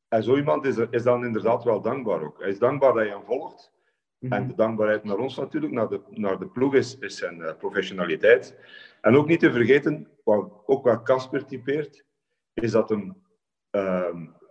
[0.07, 2.39] En zo iemand is, is dan inderdaad wel dankbaar ook.
[2.39, 3.71] Hij is dankbaar dat je hem volgt.
[4.19, 4.33] Mhm.
[4.33, 7.55] En de dankbaarheid naar ons natuurlijk, naar de, naar de ploeg, is, is zijn uh,
[7.57, 8.57] professionaliteit.
[9.01, 12.05] En ook niet te vergeten, wat, ook wat Casper typeert,
[12.53, 13.21] is dat hem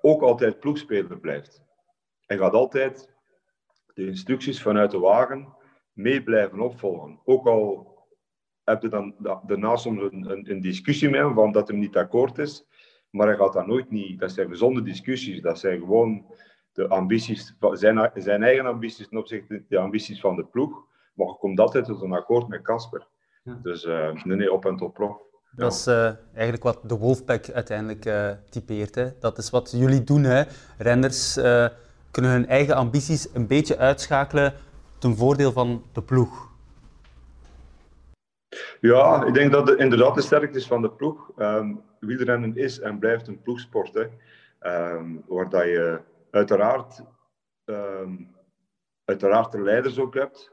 [0.01, 1.63] ook altijd ploegspeler blijft.
[2.27, 3.15] Hij gaat altijd
[3.95, 5.57] de instructies vanuit de wagen
[5.93, 7.21] mee blijven opvolgen.
[7.25, 7.93] Ook al
[8.65, 9.15] heb je dan
[9.47, 12.67] daarna soms een, een, een discussie met hem, van dat hij niet akkoord is.
[13.11, 14.21] Maar hij gaat dat nooit niet.
[14.21, 15.41] Dat zijn gezonde discussies.
[15.41, 16.27] Dat zijn gewoon
[16.73, 20.87] de ambities, zijn, zijn eigen ambities ten opzichte van de ambities van de ploeg.
[21.15, 23.07] Maar je komt altijd tot een akkoord met Casper.
[23.63, 25.32] Dus uh, nee, nee, op en top prof.
[25.57, 28.95] Dat is uh, eigenlijk wat de Wolfpack uiteindelijk uh, typeert.
[28.95, 29.19] Hè.
[29.19, 30.25] Dat is wat jullie doen.
[30.25, 30.43] Hè.
[30.79, 31.35] Renners
[32.11, 34.55] kunnen hun eigen ambities een beetje uitschakelen
[34.99, 36.51] ten voordeel van de ploeg.
[38.81, 41.31] Ja, ik denk dat het inderdaad de sterkte is van de ploeg.
[41.37, 43.95] Um, wielrennen is en blijft een ploegsport.
[43.95, 44.07] Hè.
[44.95, 47.03] Um, waar dat je uiteraard,
[47.65, 48.35] um,
[49.05, 50.51] uiteraard de leiders ook hebt.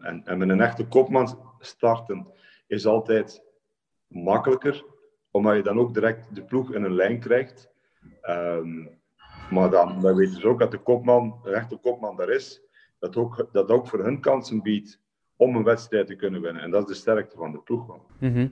[0.00, 2.26] en, en met een echte kopman starten
[2.66, 3.42] is altijd
[4.10, 4.84] makkelijker,
[5.30, 7.70] omdat je dan ook direct de ploeg in een lijn krijgt.
[9.50, 12.62] Maar dan, dan weten ze ook dat de kopman, de echte kopman daar is,
[12.98, 15.00] dat ook, dat ook voor hun kansen biedt
[15.36, 16.62] om een wedstrijd te kunnen winnen.
[16.62, 17.96] En dat is de sterkte van de ploeg.
[18.18, 18.48] Mhm.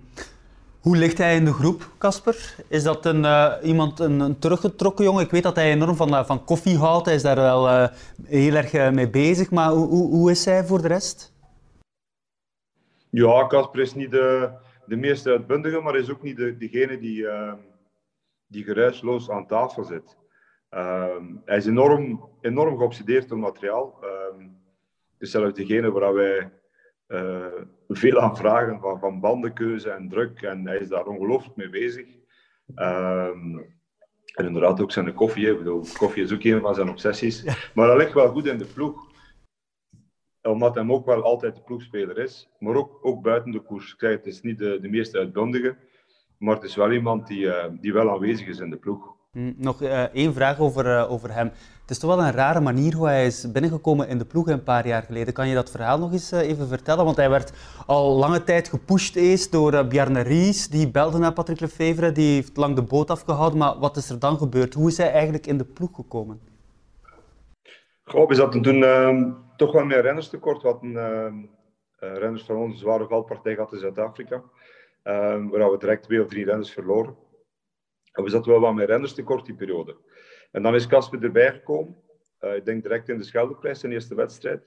[0.81, 2.55] Hoe ligt hij in de groep, Casper?
[2.69, 5.25] Is dat een, uh, iemand, een, een, teruggetrokken jongen?
[5.25, 7.07] Ik weet dat hij enorm van, uh, van koffie houdt.
[7.07, 7.89] Hij is daar wel uh,
[8.25, 9.51] heel erg mee bezig.
[9.51, 11.33] Maar hoe, hoe, hoe, is hij voor de rest?
[13.11, 14.51] Ja, Casper is niet de,
[14.89, 17.27] de meest uitbundige, maar is ook niet de, degene die,
[18.47, 20.17] die geruisloos aan tafel zit.
[20.69, 23.99] Ehm, hij is enorm, enorm geobsedeerd door materiaal.
[24.03, 24.57] Um,
[25.13, 26.53] het is zelfs degene waar wij
[27.09, 27.47] uh,
[27.89, 30.43] veel aan vragen van, van bandenkeuze en druk.
[30.43, 32.07] En hij is daar ongelooflijk mee bezig.
[32.77, 33.77] Um,
[34.35, 35.51] en inderdaad ook zijn koffie.
[35.51, 37.45] Ik bedoel, koffie is ook een van zijn obsessies.
[37.75, 39.07] Maar dat ligt wel goed in de ploeg.
[40.51, 42.49] Omdat hij ook wel altijd de ploegspeler is.
[42.59, 43.93] Maar ook, ook buiten de koers.
[43.93, 45.77] Ik zeg, het is niet de, de meest uitbundige.
[46.39, 49.17] Maar het is wel iemand die, uh, die wel aanwezig is in de ploeg.
[49.33, 51.47] Hm, nog uh, één vraag over, uh, over hem.
[51.81, 54.63] Het is toch wel een rare manier hoe hij is binnengekomen in de ploeg een
[54.63, 55.35] paar jaar geleden.
[55.35, 57.05] Kan je dat verhaal nog eens even vertellen?
[57.05, 57.53] Want hij werd
[57.87, 60.69] al lange tijd gepusht eens door Bjarne Ries.
[60.69, 63.59] Die belde naar Patrick Lefevre, die heeft lang de boot afgehouden.
[63.59, 64.75] Maar wat is er dan gebeurd?
[64.75, 66.41] Hoe is hij eigenlijk in de ploeg gekomen?
[68.05, 70.63] Goh, we zaten toen ehm, toch wel meer renners tekort.
[70.63, 71.45] We hadden ehm,
[72.19, 74.43] renners van ons een zware valpartij gehad in Zuid-Afrika.
[75.03, 77.17] Ehm, waar we direct twee of drie renners verloren.
[78.13, 79.97] En we zaten wel wat met renners tekort die periode.
[80.51, 81.97] En dan is Casper erbij gekomen.
[82.41, 84.63] Uh, ik denk direct in de Scheldeprijs, zijn eerste wedstrijd.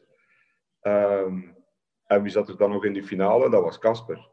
[0.81, 1.55] Um,
[2.05, 3.49] en wie zat er dan nog in die finale?
[3.49, 4.29] Dat was Casper.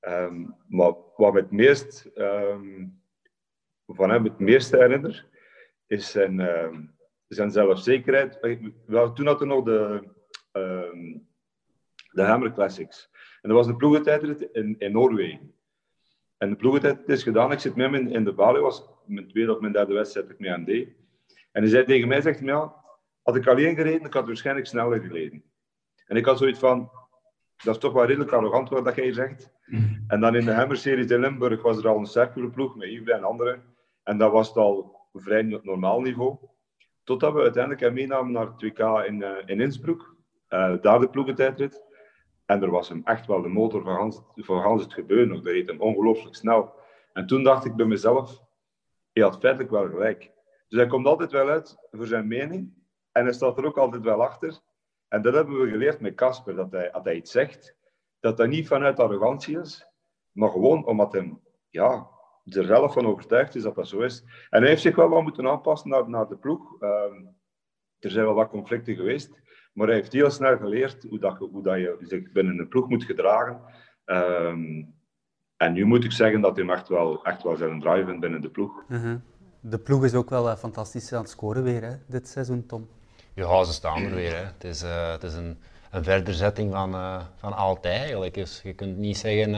[0.00, 3.02] Um, maar wat me meest um,
[3.86, 5.26] van hem het meeste herinner,
[5.86, 6.40] is zijn,
[7.28, 8.38] zijn zelfzekerheid.
[8.86, 10.08] Wel, toen hadden we nog de,
[12.10, 13.10] de Hammer Classics.
[13.42, 15.54] En dat was een ploegentijdrit in, in Noorwegen.
[16.38, 17.52] En de ploegentijd is gedaan.
[17.52, 20.26] Ik zit met hem in, in de balie, was mijn tweede of mijn derde wedstrijd
[20.26, 20.88] dat ik mee aan deed.
[21.52, 22.74] En hij zei tegen mij, zegt hij, ja,
[23.22, 25.42] had ik alleen gereden, ik had waarschijnlijk sneller gereden.
[26.06, 26.90] En ik had zoiets van,
[27.64, 29.50] dat is toch wel redelijk arrogant wat dat jij zegt.
[30.08, 33.14] En dan in de Hammer-series in Limburg was er al een sterkere ploeg met Yves
[33.14, 33.62] en anderen.
[34.02, 36.38] En dat was het al vrij normaal niveau.
[37.08, 40.14] Totdat we uiteindelijk hem meenamen naar het WK in, uh, in Innsbruck.
[40.48, 41.82] Uh, daar de ploegentijdrit.
[42.46, 45.34] En er was hem echt wel de motor van Hans, Hans het gebeuren.
[45.34, 46.74] Dat reed hem ongelooflijk snel.
[47.12, 48.42] En toen dacht ik bij mezelf,
[49.12, 50.32] hij had feitelijk wel gelijk.
[50.68, 52.72] Dus hij komt altijd wel uit voor zijn mening.
[53.12, 54.58] En hij staat er ook altijd wel achter.
[55.08, 56.54] En dat hebben we geleerd met Casper.
[56.54, 57.76] Dat hij, als hij iets zegt,
[58.20, 59.86] dat dat niet vanuit arrogantie is.
[60.32, 61.36] Maar gewoon omdat hij
[61.68, 62.08] ja,
[62.56, 64.24] er zelf van overtuigd is dat dat zo is.
[64.50, 66.82] En hij heeft zich wel wat moeten aanpassen naar, naar de ploeg.
[66.82, 67.36] Um,
[67.98, 69.40] er zijn wel wat conflicten geweest.
[69.72, 72.88] Maar hij heeft heel snel geleerd hoe, dat, hoe dat je zich binnen een ploeg
[72.88, 73.60] moet gedragen.
[74.04, 74.94] Um,
[75.56, 78.40] en nu moet ik zeggen dat hij echt wel, echt wel zijn drive vindt binnen
[78.40, 78.82] de ploeg.
[78.88, 79.16] Uh -huh.
[79.60, 82.88] De ploeg is ook wel uh, fantastisch aan het scoren weer, hè, dit seizoen, Tom.
[83.34, 84.36] Ja, ze staan er weer.
[84.36, 84.44] Hè.
[84.44, 85.58] Het is, uh, het is een,
[85.90, 88.34] een verderzetting van, uh, van altijd eigenlijk.
[88.34, 89.54] Dus je kunt niet zeggen...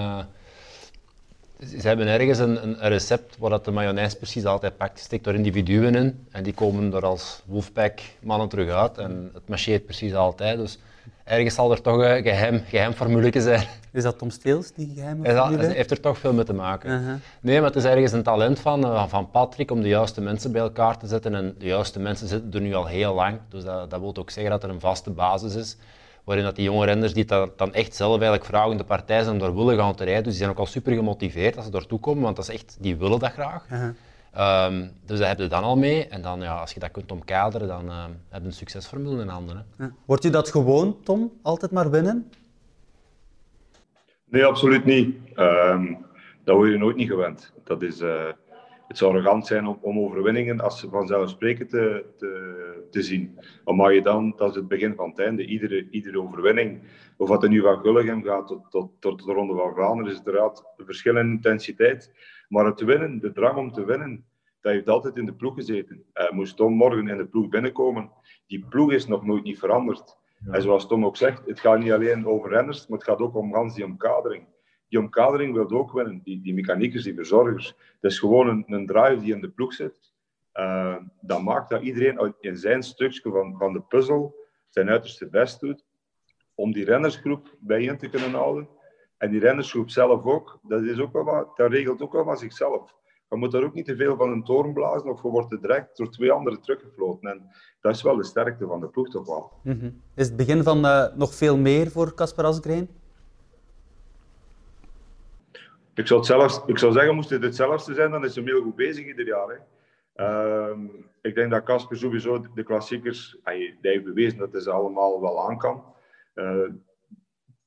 [1.61, 4.99] ze hebben ergens een, een, recept waar dat de mayonaise precies altijd pakt.
[4.99, 8.99] Je steekt er individuen in en die komen er als wolfpack mannen terug uit.
[8.99, 10.59] En het marcheert precies altijd.
[10.59, 10.79] Dus
[11.25, 13.67] ergens zal er toch een geheim, geheim formule zijn.
[13.93, 15.43] Is dat Tom Steels, die geheime formule?
[15.43, 15.67] formule?
[15.67, 16.91] Dat heeft er toch veel mee te maken.
[16.91, 17.15] Uh -huh.
[17.41, 20.61] Nee, maar het is ergens een talent van, van Patrick om de juiste mensen bij
[20.61, 21.35] elkaar te zetten.
[21.35, 23.39] En de juiste mensen zitten er nu al heel lang.
[23.49, 25.77] Dus dat, dat wil ook zeggen dat er een vaste basis is.
[26.25, 29.35] Waarin dat die jonge renners die dat dan echt zelf eigenlijk vragen de partij zijn
[29.35, 30.23] om daar willen gaan te rijden.
[30.23, 32.77] Dus die zijn ook al super gemotiveerd als ze daartoe komen, want dat is echt,
[32.81, 33.65] die willen dat graag.
[33.71, 33.79] Uh
[34.33, 34.67] -huh.
[34.67, 36.07] um, dus dat heb je dan al mee.
[36.09, 39.29] En dan, ja, als je dat kunt omkaderen, dan uh, heb je een succesformule in
[39.29, 39.57] handen.
[39.57, 39.85] Hè.
[39.85, 39.93] Ja.
[40.05, 41.33] Wordt je dat gewoon, Tom?
[41.43, 42.31] Altijd maar winnen?
[44.25, 45.17] Nee, absoluut niet.
[45.37, 46.07] Um,
[46.45, 47.53] dat word je nooit niet gewend.
[47.65, 48.25] Dat is, uh,
[48.89, 53.39] het zou arrogant zijn om, om overwinningen als vanzelfsprekend te, te, te zien.
[53.65, 56.83] Maar je dan, dat is het begin van het einde, iedere, iedere overwinning,
[57.17, 60.17] of wat er nu van Gulligem gaat tot, tot, tot de Ronde van Vlaanderen, is
[60.25, 62.13] uiteraard een verschil in intensiteit.
[62.49, 64.25] Maar het winnen, de drang om te winnen,
[64.61, 66.05] dat heeft altijd in de ploeg gezeten.
[66.15, 68.11] Uh, moest Tom morgen in de ploeg binnenkomen,
[68.47, 70.19] die ploeg is nog nooit niet veranderd.
[70.45, 70.53] Ja.
[70.53, 73.37] En zoals Tom ook zegt, het gaat niet alleen over renners, maar het gaat ook
[73.37, 74.45] om gans die omkadering.
[74.89, 77.67] Die omkadering wil ook winnen, die, die mechaniekers, die verzorgers.
[78.01, 80.10] Het is gewoon een, een drive die in de ploeg zit.
[80.61, 84.35] Uh, dat maakt dat iedereen in zijn stukje van, van de puzzel
[84.69, 85.85] zijn uiterste best doet
[86.55, 88.69] om die rennersgroep bijeen te kunnen houden.
[89.19, 92.37] En die rennersgroep zelf ook, dat, is ook wel wat, dat regelt ook wel van
[92.37, 92.95] zichzelf.
[93.29, 95.61] Je moet daar ook niet te veel van een toren blazen of je wordt er
[95.61, 97.31] direct door twee anderen teruggefloten.
[97.31, 99.53] En dat is wel de sterkte van de ploeg toch wel.
[99.63, 100.03] Mm -hmm.
[100.15, 102.89] Is het begin van uh, nog veel meer voor Casper Asgreen?
[105.95, 108.63] Ik zou, het zelfs, ik zou zeggen, moest het hetzelfde zijn, dan is hij heel
[108.63, 109.49] goed bezig ieder jaar.
[109.49, 109.57] Hè.
[110.15, 110.79] Uh,
[111.23, 115.49] ik denk dat Casper sowieso de klassiekers, hij, heeft bewezen dat hij ze allemaal wel
[115.49, 115.85] aan kan.
[116.35, 116.63] Uh,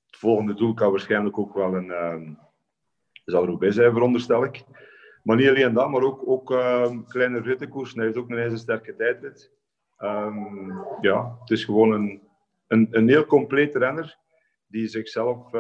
[0.06, 2.38] het volgende doel kan waarschijnlijk ook wel een,
[3.26, 4.64] zal er ook bij zijn, veronderstel ik.
[5.24, 7.94] Maar niet alleen dat, maar ook, ook uh, kleine rittenkoers.
[7.94, 9.52] Hij heeft ook een hele sterke tijdrit.
[10.00, 12.22] Um, ja, het is gewoon een,
[12.68, 14.18] een, heel complete renner
[14.68, 15.52] die zichzelf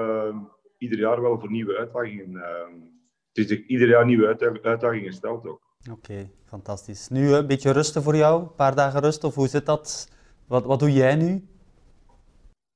[0.84, 2.90] ieder jaar wel voor nieuwe uitdagingen, uh,
[3.32, 5.63] die zich ieder jaar nieuwe uitdagingen stelt ook.
[5.92, 7.08] Oké, fantastisch.
[7.10, 10.10] Nu een beetje rusten voor jou, een paar dagen rust, of hoe zit dat?
[10.48, 11.48] Wat, wat doe jij nu?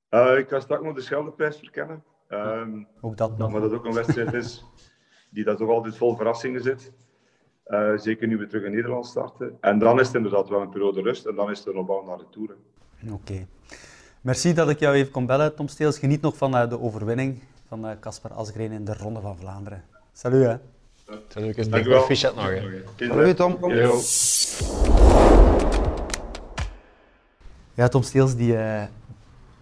[0.10, 2.04] Uh, ik ga straks nog de Scheldeprijs verkennen.
[2.30, 3.52] Um, ook dat nog.
[3.52, 4.66] Maar dat ook een wedstrijd is
[5.30, 6.92] die dat toch altijd vol verrassingen zit.
[7.68, 9.58] Uh, zeker nu we terug in Nederland starten.
[9.62, 12.06] En dan is het inderdaad wel een periode rust en dan is het een opbouw
[12.06, 12.56] naar de Tour.
[13.12, 13.48] Oké.
[14.22, 16.00] Merci dat ik jou even kon bellen, Tom Steels.
[16.00, 19.84] Geniet nog van uh, de overwinning van Casper Asgreen in de Ronde van Vlaanderen.
[20.14, 20.58] Salut hè.
[21.08, 22.52] Salut, ik een proficiat nog.
[22.96, 23.58] Salut Tom.
[23.74, 24.00] Yo.
[27.74, 28.84] Ja, Tom Steels die, uh,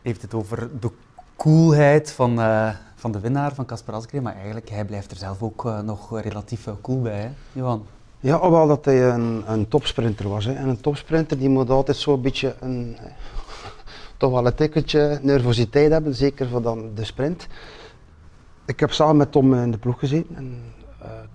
[0.01, 0.91] heeft het over de
[1.35, 5.41] coolheid van, uh, van de winnaar van Casper Asgreen, maar eigenlijk hij blijft er zelf
[5.41, 7.85] ook uh, nog relatief cool bij, hè, Johan?
[8.19, 10.45] Ja, alhoewel dat hij een, een topsprinter was.
[10.45, 10.53] Hè.
[10.53, 12.97] En een topsprinter die moet altijd zo'n beetje een,
[14.17, 17.47] toch wel een tikkeltje nervositeit hebben, zeker voor dan de sprint.
[18.65, 20.73] Ik heb samen met Tom in de ploeg gezeten en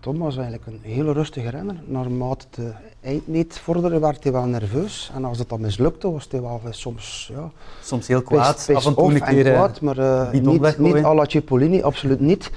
[0.01, 1.77] Tom was eigenlijk een hele rustige renner.
[1.85, 5.11] Naarmate de eindmeet vorderde werd hij wel nerveus.
[5.15, 7.31] En als het dan mislukte was hij wel soms...
[7.35, 7.51] Ja,
[7.83, 11.15] soms heel kwaad, af en toe een keer eh, kwaad, maar uh, niet, niet à
[11.15, 12.51] la Cipollini, absoluut niet.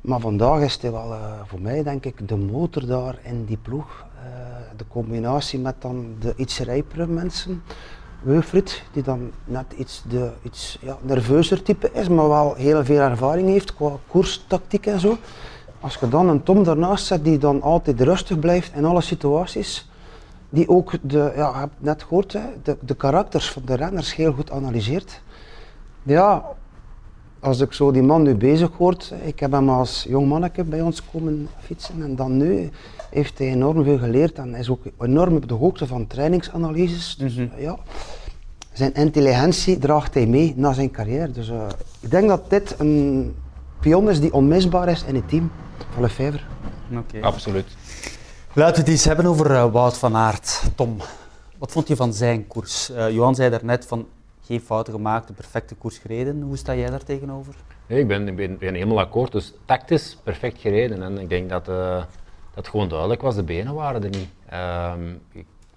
[0.00, 1.14] Maar vandaag is hij wel
[1.46, 4.06] voor mij denk ik de motor daar in die ploeg.
[4.76, 7.62] de combinatie met dan de iets rijpere mensen.
[8.22, 13.00] Wilfried, die dan net iets, de, iets ja, nerveuzer type is, maar wel heel veel
[13.00, 15.16] ervaring heeft qua koerstactiek en zo.
[15.80, 19.90] Als je dan een Tom daarnaast zet die dan altijd rustig blijft in alle situaties,
[20.50, 24.14] die ook de, ja, je hebt net gehoord, hè, de, de karakters van de renners
[24.14, 25.22] heel goed analyseert.
[26.02, 26.44] Ja,
[27.40, 30.80] als ik zo die man nu bezig hoort, ik heb hem als jong manneke bij
[30.80, 32.70] ons komen fietsen en dan nu
[33.10, 37.16] heeft hij enorm veel geleerd en is ook enorm op de hoogte van trainingsanalyses.
[37.16, 37.78] Dus mm ja,
[38.72, 41.30] zijn intelligentie draagt hij mee naar zijn carrière.
[41.30, 41.62] Dus uh,
[42.00, 43.34] ik denk dat dit een
[43.80, 45.50] pion is die onmisbaar is in het team
[45.92, 46.42] van Lefebvre.
[46.96, 47.20] Okay.
[47.20, 47.66] Absoluut.
[48.52, 50.62] Laten we het eens hebben over uh, Wout van Aert.
[50.74, 50.96] Tom,
[51.58, 52.90] wat vond je van zijn koers?
[52.90, 54.06] Uh, Johan zei daarnet van
[54.44, 56.42] geen fouten gemaakt, de perfecte koers gereden.
[56.42, 57.54] Hoe sta jij daar tegenover?
[57.86, 59.32] Nee, ik, ben, ik ben, ben helemaal akkoord.
[59.32, 61.02] Dus tactisch perfect gereden.
[61.02, 62.02] En ik denk dat, uh,
[62.54, 64.28] dat gewoon duidelijk was, de benen waren er niet.
[64.52, 65.20] Um,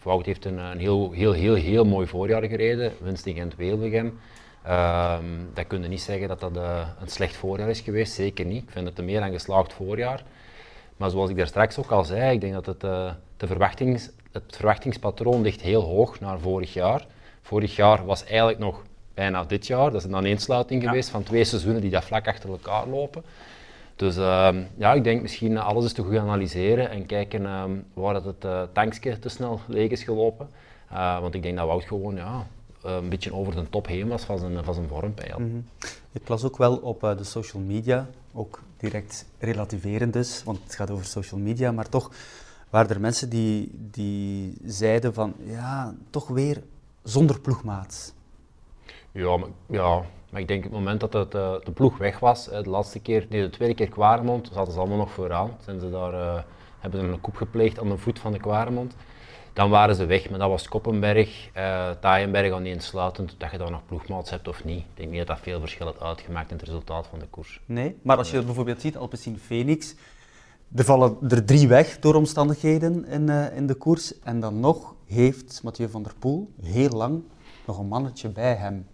[0.03, 2.93] Wout heeft een, een, heel, heel, heel, heel mooi voorjaar gereden.
[3.01, 4.19] Winst in Gent-Wevelgem.
[4.67, 8.45] Um, dat kun je niet zeggen dat dat uh, een slecht voorjaar is geweest, zeker
[8.45, 8.63] niet.
[8.63, 10.23] Ik vind het een meer dan geslaagd voorjaar.
[10.97, 14.09] Maar zoals ik daar straks ook al zei, ik denk dat het, uh, de verwachtings,
[14.31, 17.05] het verwachtingspatroon ligt heel hoog naar vorig jaar.
[17.41, 18.81] Vorig jaar was eigenlijk nog
[19.13, 19.91] bijna dit jaar.
[19.91, 20.89] Dat is een aaneensluiting ja.
[20.89, 23.23] geweest van twee seizoenen die dat vlak achter elkaar lopen.
[23.95, 28.13] Dus uh, ja, ik denk misschien alles is te goed analyseren en kijken uh, waar
[28.13, 30.49] dat het uh, tankje te snel leeg is gelopen.
[31.21, 32.47] Want ik denk dat Wout gewoon ja,
[32.81, 35.39] een beetje over de top heen was van zijn, van zijn vormpeil.
[35.39, 35.65] Mm -hmm.
[36.11, 40.91] Ik las ook wel op de social media, ook direct relativerend dus, want het gaat
[40.91, 42.11] over social media, maar toch
[42.69, 46.63] waren er mensen die, die zeiden van ja, toch weer
[47.03, 48.13] zonder ploegmaat.
[49.11, 52.45] Ja, maar, ja, maar ik denk het moment dat het, uh, de ploeg weg was,
[52.45, 55.57] de laatste keer, nee, de tweede keer Kwaremond, zaten ze allemaal nog vooraan.
[55.63, 56.41] Zijn ze daar, uh,
[56.79, 58.95] hebben ze een koep gepleegd aan de voet van de Kwaremond.
[59.53, 63.71] Dan waren ze weg, maar dat was Koppenberg, uh, Taaienberg aan sluitend, dat je dan
[63.71, 64.79] nog ploegmaats hebt of niet.
[64.79, 67.61] Ik denk niet dat dat veel verschil had uitgemaakt in het resultaat van de koers.
[67.65, 69.95] Nee, maar als je bijvoorbeeld ziet, Alpecin Phoenix,
[70.75, 74.19] er vallen er drie weg door omstandigheden in, uh, in de koers.
[74.19, 77.23] En dan nog heeft Mathieu van der Poel heel lang
[77.65, 78.85] nog een mannetje bij hem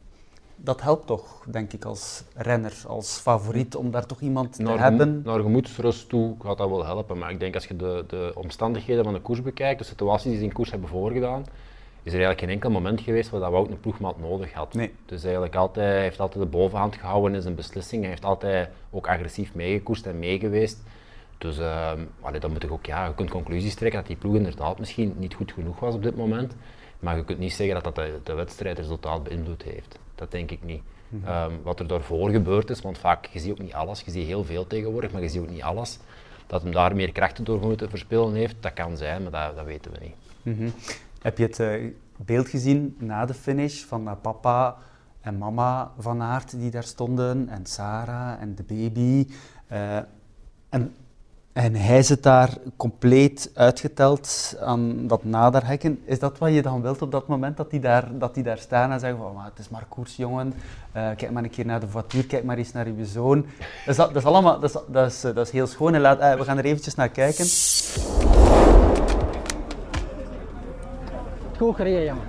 [0.57, 4.79] dat helpt toch, denk ik, als renner, als favoriet, om daar toch iemand te naar
[4.79, 5.21] hebben.
[5.25, 9.03] Naar gemoedsrust toe gaat dat wel helpen, maar ik denk als je de, de omstandigheden
[9.03, 11.45] van de koers bekijkt, de situaties die ze in koers hebben voorgedaan,
[12.03, 14.73] is er eigenlijk geen enkel moment geweest waar dat Wout een ploegmaat nodig had.
[14.73, 14.93] Nee.
[15.05, 18.69] Dus eigenlijk altijd, hij heeft altijd de bovenhand gehouden in zijn beslissing, hij heeft altijd
[18.89, 20.83] ook agressief meegekoerst en meegeweest.
[21.37, 21.91] Dus uh,
[22.21, 25.13] allee, dan moet je ook, ja, je kunt conclusies trekken dat die ploeg inderdaad misschien
[25.17, 26.55] niet goed genoeg was op dit moment,
[26.99, 29.99] maar je kunt niet zeggen dat dat de, de wedstrijdresultaat beïnvloed heeft.
[30.17, 30.81] Dat denk ik niet.
[31.09, 31.51] Mm -hmm.
[31.51, 34.25] um, wat er daarvoor gebeurd is, want vaak, je ziet ook niet alles, je ziet
[34.25, 35.99] heel veel tegenwoordig, maar je ziet ook niet alles.
[36.47, 39.65] Dat hem daar meer krachten door moeten verspillen heeft, dat kan zijn, maar dat, dat
[39.65, 40.15] weten we niet.
[40.41, 40.73] Mm -hmm.
[41.21, 44.77] Heb je het uh, beeld gezien na de finish van uh, papa
[45.21, 49.27] en mama van Aert die daar stonden, en Sarah en de baby?
[49.71, 49.97] Uh,
[50.69, 50.95] en
[51.57, 55.99] En hij zit daar compleet uitgeteld aan dat naderhekken.
[56.05, 58.57] Is dat wat je dan wilt op dat moment, dat die daar, dat die daar
[58.57, 60.53] staan en zeggen van maar het is maar koers jongen,
[60.91, 63.45] Eh, kijk maar een keer naar de voituur, kijk maar eens naar uw zoon.
[63.85, 65.93] Dus dat, dat is allemaal, dat is, dat is, dat is heel schoon.
[65.93, 67.45] En laat, eh, we gaan er eventjes naar kijken.
[71.57, 72.27] Goed gereden, jongen.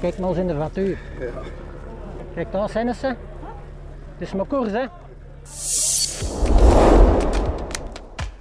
[0.00, 0.98] Kijk maar eens in de voituur.
[2.34, 3.06] Kijk, daar zijn ze.
[3.06, 3.16] Het
[4.18, 4.84] is maar koers, hè.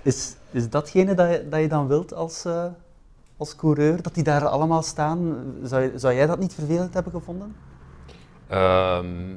[0.07, 2.65] Is, is datgene dat je, dat je dan wilt als, eh,
[3.37, 5.35] als coureur, dat die daar allemaal staan?
[5.63, 7.55] Zou, zou jij dat niet vervelend hebben gevonden?
[8.47, 9.31] Ehm,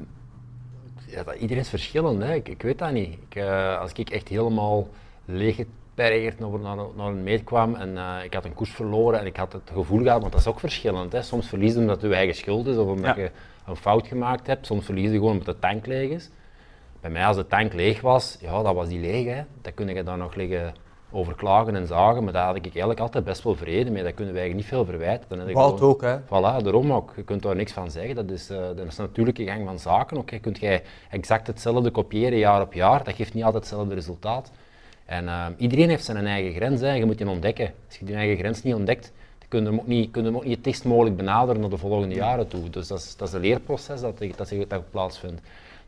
[1.06, 2.34] ja, dat, iedereen is verschillend, hè.
[2.34, 3.18] Ik, ik weet dat niet.
[3.28, 4.88] Ik, eh, als ik echt helemaal
[5.24, 9.26] leeggepergerd naar, naar, naar een meet kwam en eh, ik had een koers verloren en
[9.26, 11.12] ik had het gevoel gehad, want dat is ook verschillend.
[11.12, 11.22] Hè.
[11.22, 13.22] Soms verlies je omdat het je eigen schuld is of omdat Ja.
[13.22, 13.30] je
[13.66, 14.66] een fout gemaakt hebt.
[14.66, 16.30] Soms verlies je gewoon omdat de tank leeg is.
[17.00, 19.26] Bij mij, als de tank leeg was, ja, dat was die leeg.
[19.34, 19.42] Hè.
[19.62, 20.74] Dan kun je daar nog liggen
[21.12, 24.02] over klagen en zagen, maar daar had ik eigenlijk altijd best wel vrede mee.
[24.02, 25.26] Daar kunnen wij eigenlijk niet veel verwijten.
[25.54, 26.18] Gewoon- ook, hè?
[26.20, 27.12] Voilà, daarom ook.
[27.16, 28.14] Je kunt daar niks van zeggen.
[28.14, 30.16] Dat is, eh, dat is een natuurlijke gang van zaken.
[30.16, 30.38] Ook, hè.
[30.38, 34.50] Kunt jij exact hetzelfde kopiëren jaar op jaar, dat geeft niet altijd hetzelfde resultaat.
[35.04, 36.92] En eh, iedereen heeft zijn eigen grens, hè.
[36.92, 37.72] je moet die ontdekken.
[37.86, 40.28] Als je die eigen grens niet ontdekt, dan kun je hem ook niet, kun je
[40.28, 42.70] hem ook niet het dichtst mogelijk benaderen naar de volgende jaren toe.
[42.70, 45.40] Dus dat is, dat is een leerproces dat, dat, zich- dat plaatsvindt.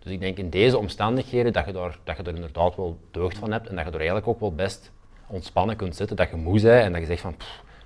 [0.03, 3.38] Dus ik denk in deze omstandigheden dat je, daar, dat je er inderdaad wel deugd
[3.38, 4.93] van hebt en dat je er eigenlijk ook wel best
[5.27, 6.17] ontspannen kunt zitten.
[6.17, 7.35] Dat je moe bent en dat je zegt van,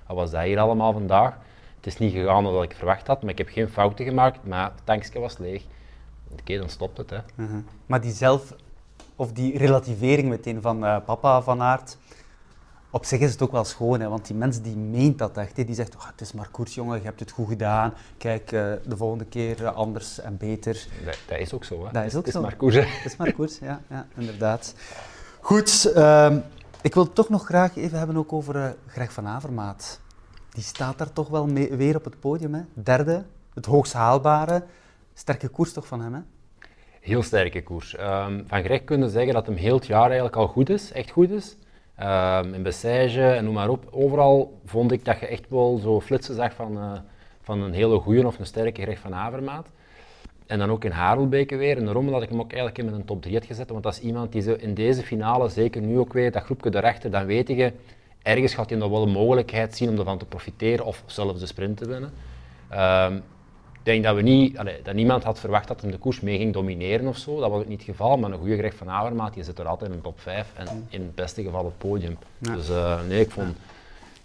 [0.07, 1.37] wat was dat hier allemaal vandaag?
[1.75, 4.63] Het is niet gegaan zoals ik verwacht had, maar ik heb geen fouten gemaakt, maar
[4.63, 5.63] het tankje was leeg.
[6.31, 7.09] Oké, dan stopt het.
[7.09, 7.19] Hè.
[7.35, 7.59] Mhm.
[7.85, 8.55] Maar die zelf,
[9.15, 11.97] of die relativering meteen van eh, papa van Aert,
[12.97, 15.57] op zich is het ook wel schoon, hè, want die mens die meent dat echt.
[15.57, 15.63] Hè.
[15.63, 17.93] Die zegt, oh, het is maar koers jongen, je hebt het goed gedaan.
[18.17, 20.87] Kijk, eh, de volgende keer eh, anders en beter.
[21.05, 21.85] Dat, dat is ook zo.
[21.85, 21.91] Hè.
[21.91, 22.39] Dat is ook het zo.
[22.39, 22.75] is maar koers.
[22.75, 22.81] hè.
[22.81, 24.73] Het is maar koers, ja, ja inderdaad.
[25.39, 26.39] Goed, ehm,
[26.81, 29.99] ik wil het toch nog graag even hebben ook over eh, Greg van Avermaat.
[30.49, 32.61] Die staat daar toch wel mee- weer op het podium, hè?
[32.73, 34.63] Derde, het hoogst haalbare.
[35.13, 36.19] Sterke koers toch van hem, hè?
[37.01, 37.95] Heel sterke koers.
[37.95, 41.11] Ehm, van Greg kunnen zeggen dat hem heel het jaar eigenlijk al goed is, echt
[41.11, 41.57] goed is.
[41.97, 43.87] Ehm, in Bessage en noem maar op.
[43.91, 46.91] Overal vond ik dat je echt wel zo flitsen zag van, eh,
[47.41, 49.67] van een hele goede of een sterke Greg van Avermaat.
[50.45, 51.77] En dan ook in Harelbeke weer.
[51.77, 53.69] En daarom had ik hem ook eigenlijk in een top 3 had gezet.
[53.69, 56.69] Want dat is iemand die zo in deze finale, zeker nu ook weer, dat groepje
[56.69, 57.73] daarachter, dan weet je,
[58.21, 61.45] ergens gaat hij nog wel een mogelijkheid zien om ervan te profiteren of zelfs de
[61.45, 62.11] sprint te winnen.
[62.69, 63.19] Ehm,
[63.87, 66.53] denk dat, we niet, allee, dat niemand had verwacht dat hij de koers mee ging
[66.53, 67.39] domineren of zo.
[67.39, 68.17] Dat was ook niet het geval.
[68.17, 70.85] Maar een goede Greg van Avermaat, die zit er altijd in de top 5 en
[70.89, 72.17] in het beste geval op het podium.
[72.37, 72.55] Ja.
[72.55, 73.55] Dus eh, nee, ik vond...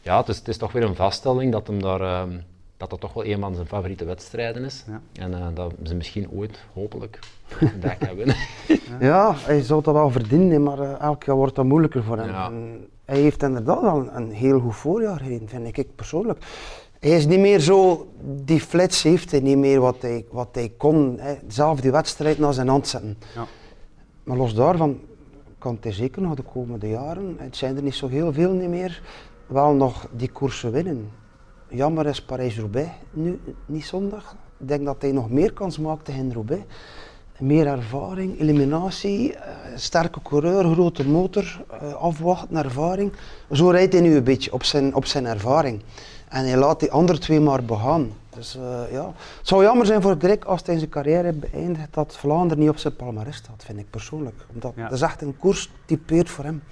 [0.00, 2.00] Ja, het is, het is toch weer een vaststelling dat hem daar...
[2.00, 2.30] ehm,
[2.82, 4.84] dat dat toch wel een van zijn favoriete wedstrijden is.
[4.86, 5.00] Ja.
[5.12, 7.18] En eh, dat ze misschien ooit, hopelijk,
[7.60, 8.36] een dag gaan winnen.
[9.00, 12.28] Ja, hij zou dat wel verdienen, maar eh, elk jaar wordt dat moeilijker voor hem.
[12.28, 12.46] Ja.
[12.46, 16.44] En hij heeft inderdaad wel een, een heel goed voorjaar gereden, vind ik persoonlijk.
[17.02, 18.08] Hij is niet meer zo,
[18.44, 21.16] die flits heeft hij niet meer wat hij, wat hij kon.
[21.18, 21.34] Hè.
[21.48, 23.18] Zelf die wedstrijd naar zijn hand zetten.
[23.34, 23.46] Ja.
[24.22, 25.00] Maar los daarvan
[25.58, 28.68] kan hij zeker nog de komende jaren, het zijn er niet zo heel veel niet
[28.68, 29.02] meer,
[29.46, 31.10] wel nog die koersen winnen.
[31.68, 34.36] Jammer is Parijs-Roubaix nu, niet zondag.
[34.58, 36.62] Ik denk dat hij nog meer kans maakt tegen Roubaix.
[37.38, 43.12] Meer ervaring, eliminatie, eh, sterke coureur, grote motor, eh, afwachten, ervaring.
[43.50, 45.82] Zo rijdt hij nu een beetje op zijn, op zijn ervaring.
[46.32, 48.10] En hij laat die andere twee maar begaan.
[48.30, 49.06] Dus eh, ja,
[49.38, 52.78] het zou jammer zijn voor Greg als hij zijn carrière beëindigt dat Vlaanderen niet op
[52.78, 54.34] zijn palmarès staat, vind ik persoonlijk.
[54.54, 54.82] Omdat Ja.
[54.82, 56.62] dat is echt een koers typeerd voor hem.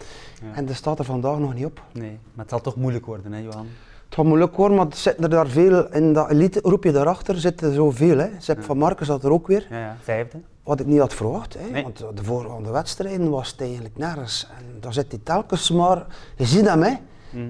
[0.43, 0.55] Ja.
[0.55, 1.83] En dat staat er vandaag nog niet op.
[1.93, 3.67] Nee, maar het zal toch moeilijk worden, hè, Johan?
[4.05, 7.39] Het gaat moeilijk worden, maar er zitten er daar veel, in dat elite groepje daarachter
[7.41, 8.19] zitten zoveel.
[8.19, 8.29] Hè.
[8.39, 9.97] Sepp van Marken zat er ook weer, ja.
[10.03, 10.41] Vijfde.
[10.63, 11.57] wat ik niet had verwacht.
[11.59, 11.71] Hè.
[11.71, 11.83] Nee.
[11.83, 14.49] Want de voorgaande wedstrijden was het eigenlijk nergens.
[14.59, 16.95] En daar zit hij telkens maar, je ziet hem hè.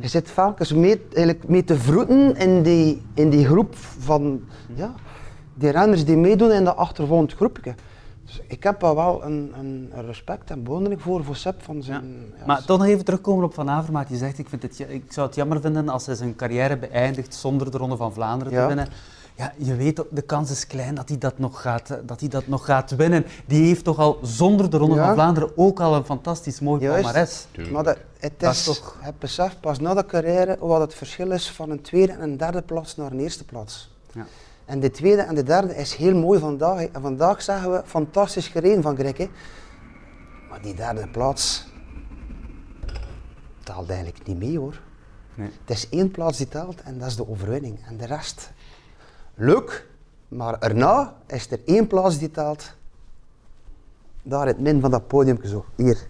[0.00, 4.40] Je zit telkens mee, eigenlijk mee te vroeten in die, in die groep van
[4.74, 4.94] ja,
[5.54, 7.74] die renners die meedoen in dat achtervolgend groepje.
[8.24, 12.32] Dus ik heb daar wel een, een, respect en bewondering voor, voor Sepp van zijn...
[12.38, 14.08] ja, Maar toch nog even terugkomen op Van Avermaat.
[14.08, 17.34] Je zegt, ik, vind het, ik zou het jammer vinden als hij zijn carrière beëindigt
[17.34, 18.88] zonder de Ronde van Vlaanderen te winnen.
[19.40, 22.20] Ja, je weet, dat de kans is klein dat hij dat nog gaat, eh, dat
[22.20, 23.24] hij dat nog gaat winnen.
[23.46, 25.04] Die heeft toch al zonder de Ronde Ja.
[25.04, 27.02] van Vlaanderen ook al een fantastisch mooi Juist.
[27.02, 27.46] palmares.
[27.72, 30.94] Maar dat, het Dat is, is toch- het beseft pas na de carrière wat het
[30.94, 33.94] verschil is van een tweede en een derde plaats naar een eerste plaats.
[34.12, 34.26] Ja.
[34.64, 36.84] En de tweede en de derde is heel mooi vandaag.
[36.84, 39.16] En vandaag zagen we fantastisch gereden van Greg.
[39.16, 39.28] hè.
[40.48, 41.66] Maar die derde plaats
[43.62, 44.80] telt eigenlijk niet mee hoor.
[45.34, 45.50] Nee.
[45.64, 47.78] Het is één plaats die telt en dat is de overwinning.
[47.86, 48.50] En de rest,
[49.40, 49.86] leuk,
[50.28, 52.72] maar erna is er één plaats die telt.
[54.22, 55.96] Daar in het midden van dat podium zo, hier.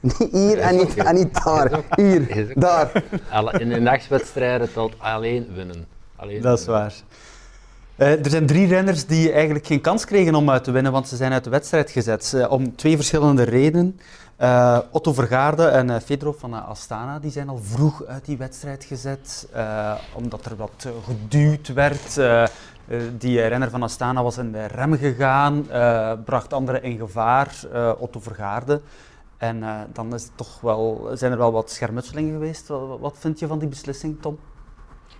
[0.00, 1.80] Niet hier en niet, en niet daar.
[1.96, 3.04] Hier, daar.
[3.30, 5.86] Alle- In de nachtswedstrijden telt alleen winnen.
[6.16, 6.82] Alleen Dat is winnen.
[6.82, 6.94] waar.
[7.98, 11.08] Eh, er zijn drie renners die eigenlijk geen kans kregen om uit te winnen, want
[11.08, 12.32] ze zijn uit de wedstrijd gezet.
[12.36, 14.00] Eh, om twee verschillende redenen.
[14.36, 19.48] Eh, Otto Vergaarde en Fedorov van Astana die zijn al vroeg uit die wedstrijd gezet,
[20.14, 22.20] omdat er wat geduwd werd.
[23.18, 25.66] Die renner van Astana was in de rem gegaan,
[26.24, 27.54] bracht anderen in gevaar,
[27.98, 28.80] Otto Vergaarde.
[29.36, 32.68] En dan is toch wel, zijn er wel wat schermutselingen geweest.
[33.00, 34.38] Wat vind je van die beslissing, Tom?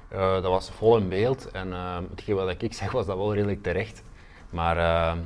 [0.09, 3.35] Eh, dat was vol in beeld en uh, hetgeen wat ik zeg was dat wel
[3.35, 4.03] redelijk terecht.
[4.51, 5.19] Maar eh,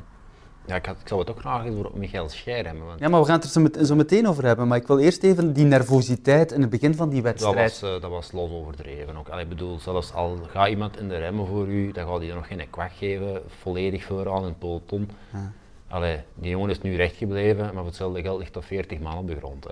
[0.67, 2.87] ja, ik, had, ik zou het ook graag eens voor Michael Scheir hebben.
[2.87, 4.69] Want Ja, maar we gaan het er zo, met- zo meteen over hebben.
[4.69, 7.81] Maar ik wil eerst even die nervositeit in het begin van die dat, wedstrijd.
[7.81, 9.29] was, eh, dat was los overdreven ook.
[9.29, 12.29] Allee, ik bedoel, zelfs al gaat iemand in de remmen voor u, dan gaat hij
[12.29, 15.11] er nog geen kwak geven, volledig vooraan in het peloton.
[15.33, 15.53] Ja.
[15.89, 19.17] Allee, die jongen is nu recht gebleven, maar voor hetzelfde geld ligt er 40 man
[19.19, 19.65] op de grond.
[19.65, 19.71] Hè.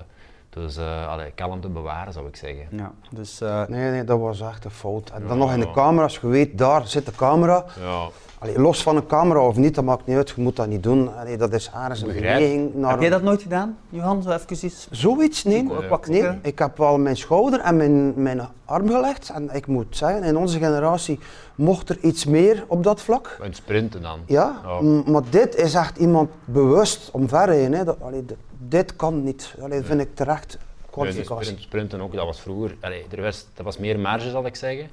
[0.50, 2.66] Dus uh, allee, kalmte bewaren zou ik zeggen.
[2.70, 5.10] Ja, dus, eh, Nee, nee, dat was echt een fout.
[5.10, 7.64] En Ja, dan nog in de camera, als je weet, daar zit de camera.
[7.80, 8.08] Ja,
[8.40, 10.82] Allee, los van een camera of niet, dat maakt niet uit, je moet dat niet
[10.82, 11.16] doen.
[11.16, 12.12] Allee, dat is een Begrijp.
[12.12, 12.90] beweging naar...
[12.90, 14.22] Heb jij dat nooit gedaan, Johan?
[14.22, 14.88] Zo even iets...
[14.90, 15.44] Zoiets?
[15.44, 15.68] Nee.
[15.70, 16.28] Ook wat nee.
[16.42, 19.30] Ik heb wel mijn schouder en mijn, mijn arm gelegd.
[19.34, 21.18] En ik moet zeggen, in onze generatie
[21.54, 23.38] mocht er iets meer op dat vlak.
[23.42, 24.20] en sprinten dan.
[24.26, 24.60] Ja,
[25.06, 27.72] maar dit is echt iemand bewust om verrijden.
[27.72, 27.84] Hè.
[27.84, 28.24] Dat, allee,
[28.58, 29.54] dit, kan niet.
[29.62, 31.44] Allee, dat vind ik terecht Nee, kwalificatie.
[31.44, 34.56] sprint- sprinten ook, dat was vroeger, allee, er was, dat was meer marge zal ik
[34.56, 34.88] zeggen.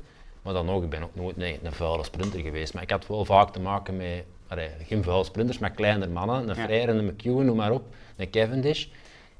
[0.47, 2.73] Maar dan nog, ik ben ook nooit nee, een vuile sprinter geweest.
[2.73, 6.49] Maar ik had wel vaak te maken met, allee, geen vuile sprinters, maar kleinere mannen.
[6.49, 6.63] Een Ja.
[6.63, 7.81] Frère, een McEwen, noem maar op.
[8.17, 8.85] Een Cavendish.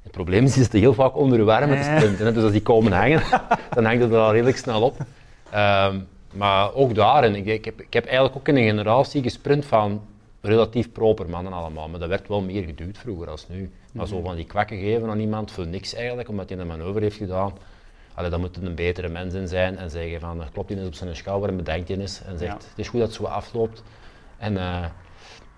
[0.02, 2.26] Het probleem is, die zitten heel vaak onder met de sprinten.
[2.26, 2.32] hè.
[2.32, 3.22] Dus als die komen hangen,
[3.74, 4.96] dan hangt het er al redelijk snel op.
[5.50, 6.00] Ehm,
[6.32, 10.02] maar ook daarin, ik, ik, heb, ik heb eigenlijk ook in een generatie gesprint van
[10.40, 11.88] relatief proper mannen allemaal.
[11.88, 13.70] Maar dat werd wel meer geduwd vroeger als nu.
[13.92, 17.02] Maar zo van die kwakken geven aan iemand voor niks eigenlijk, omdat hij een manoeuvre
[17.02, 17.52] heeft gedaan.
[18.18, 20.86] Allee, dan moet het een betere mens in zijn en zeggen van, klopt hij eens
[20.86, 22.68] op zijn schouder en bedenkt hij eens en zegt, Ja.
[22.68, 23.82] het is goed dat het zo afloopt.
[24.38, 24.84] En eh,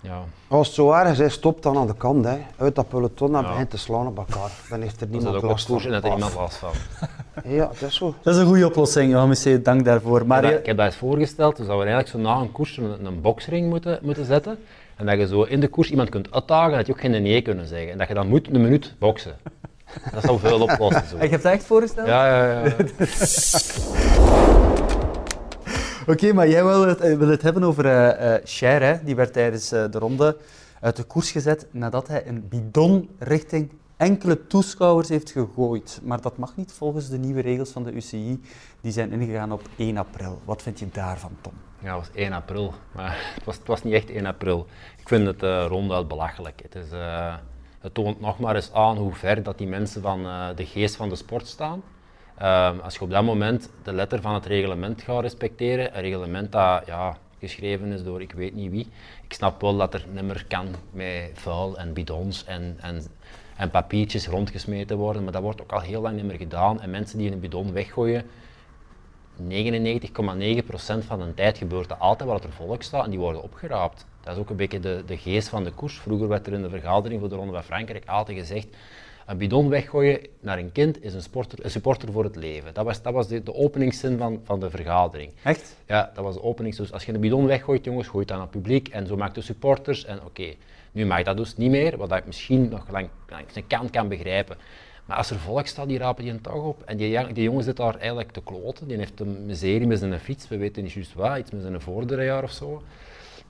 [0.00, 2.24] ja, Als het zo erg is, stop dan aan de kant.
[2.24, 2.38] Hè.
[2.56, 3.48] Uit dat peloton en Ja.
[3.48, 4.50] begint te slaan op elkaar.
[4.70, 6.00] Dan heeft er niemand ook op last koers en van.
[6.00, 6.40] dat er iemand Af.
[6.40, 6.72] last van.
[7.52, 8.14] Ja, dat is zo.
[8.22, 9.62] Dat is een goede oplossing.
[9.62, 10.26] Dank daarvoor.
[10.26, 12.34] Maar ik, heb dat, ik heb dat eens voorgesteld, dus dat we eigenlijk zo na
[12.40, 14.58] een koers een, een boksring moeten, moeten zetten.
[14.96, 17.42] En dat je zo in de koers iemand kunt uitdagen, dat je ook geen nee
[17.42, 17.90] kunnen zeggen.
[17.92, 19.36] En dat je dan moet een minuut boksen.
[20.14, 21.06] Dat zou veel oplossen.
[21.08, 21.16] Zo.
[21.16, 22.06] je hebt het echt voorgesteld?
[22.06, 22.76] Ja, ja, ja.
[26.06, 29.04] Oké, maar jij wil het, eh, wil het hebben over eh eh Cher, hè?
[29.04, 30.36] Die werd tijdens eh, de ronde
[30.80, 36.00] uit de koers gezet nadat hij een bidon richting enkele toeschouwers heeft gegooid.
[36.02, 38.40] Maar dat mag niet volgens de nieuwe regels van de UCI.
[38.80, 40.40] Die zijn ingegaan op 1 april.
[40.44, 41.52] Wat vind je daarvan, Tom?
[41.78, 44.66] Ja, het was 1 april, maar het was, het was niet echt 1 april.
[44.98, 46.62] Ik vind het eh ronduit belachelijk.
[46.62, 47.34] Het, is, eh,
[47.80, 50.96] het toont nog maar eens aan hoe ver dat die mensen van eh, de geest
[50.96, 51.82] van de sport staan.
[52.38, 56.52] Ehm, als je op dat moment de letter van het reglement gaat respecteren, een reglement
[56.52, 58.88] dat ja, geschreven is door ik weet niet wie.
[59.22, 63.02] Ik snap wel dat er niet meer kan met vuil en bidons en, en,
[63.56, 66.80] en papiertjes rondgesmeten worden, maar dat wordt ook al heel lang niet meer gedaan.
[66.80, 68.24] En mensen die een bidon weggooien,
[69.48, 69.48] 99,9%
[71.06, 74.06] van de tijd gebeurt dat altijd waar er volk staat en die worden opgeraapt.
[74.20, 75.98] Dat is ook een beetje de, de geest van de koers.
[75.98, 78.68] Vroeger werd er in de vergadering voor de Ronde van Frankrijk altijd gezegd
[79.30, 82.74] een bidon weggooien naar een kind is een, sporter, een supporter voor het leven.
[82.74, 85.32] Dat was, dat was de, de openingszin van, van de vergadering.
[85.42, 85.76] Echt?
[85.86, 86.76] Ja, dat was de opening.
[86.76, 89.34] Dus als je een bidon weggooit, jongens, gooi het aan het publiek en zo maakt
[89.34, 90.04] de supporters.
[90.04, 90.54] En oké,
[90.92, 94.08] nu mag dat dus niet meer, wat ik misschien nog lang, langs de kant kan
[94.08, 94.56] begrijpen.
[95.04, 96.82] Maar als er volk staat, die rapen die een toch op.
[96.82, 98.88] En die, die jongen zit daar eigenlijk te kloten.
[98.88, 101.80] Die heeft een miserie met zijn fiets, we weten niet juist wat, iets met zijn
[101.80, 102.82] voordeeljaar of zo.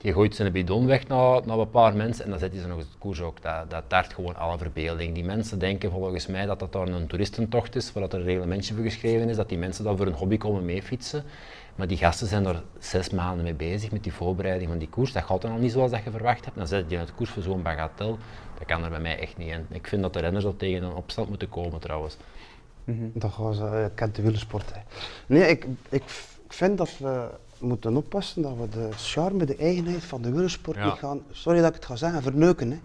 [0.01, 2.67] Die gooit zijn bidon weg naar, naar een paar mensen en dan zet hij ze
[2.67, 3.41] nog eens het koers ook.
[3.41, 5.13] Dat, dat tart gewoon alle verbeelding.
[5.13, 8.25] Die mensen denken volgens mij dat dat daar een toeristentocht is, waar dat er een
[8.25, 11.23] reglementje voor geschreven is, dat die mensen daar voor een hobby komen meefietsen.
[11.75, 15.11] Maar die gasten zijn er zes maanden mee bezig met die voorbereiding van die koers.
[15.11, 16.57] Dat gaat dan al niet zoals dat je verwacht hebt.
[16.57, 18.17] Dan zet je het koers voor zo'n bagatel.
[18.57, 19.65] Dat kan er bij mij echt niet in.
[19.69, 22.17] Ik vind dat de renners al tegen een opstand moeten komen trouwens.
[23.13, 24.73] Dat gaan ze, je kent de wielersport.
[24.73, 24.81] Hè.
[25.25, 26.03] Nee, ik, ik
[26.47, 27.29] vind dat we
[27.61, 30.85] moeten oppassen dat we de charme, de eigenheid van de wielersport Ja.
[30.85, 32.71] niet gaan, sorry dat ik het ga zeggen, verneuken.
[32.71, 32.77] Hè.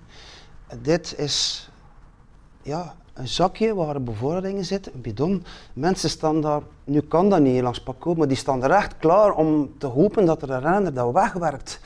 [0.82, 1.68] Dit is
[2.62, 5.44] ja, een zakje waar bevorderingen zitten, een bidon.
[5.72, 9.32] Mensen staan daar, nu kan dat niet langs Paco, maar die staan er echt klaar
[9.32, 11.80] om te hopen dat er een renner dat wegwerkt.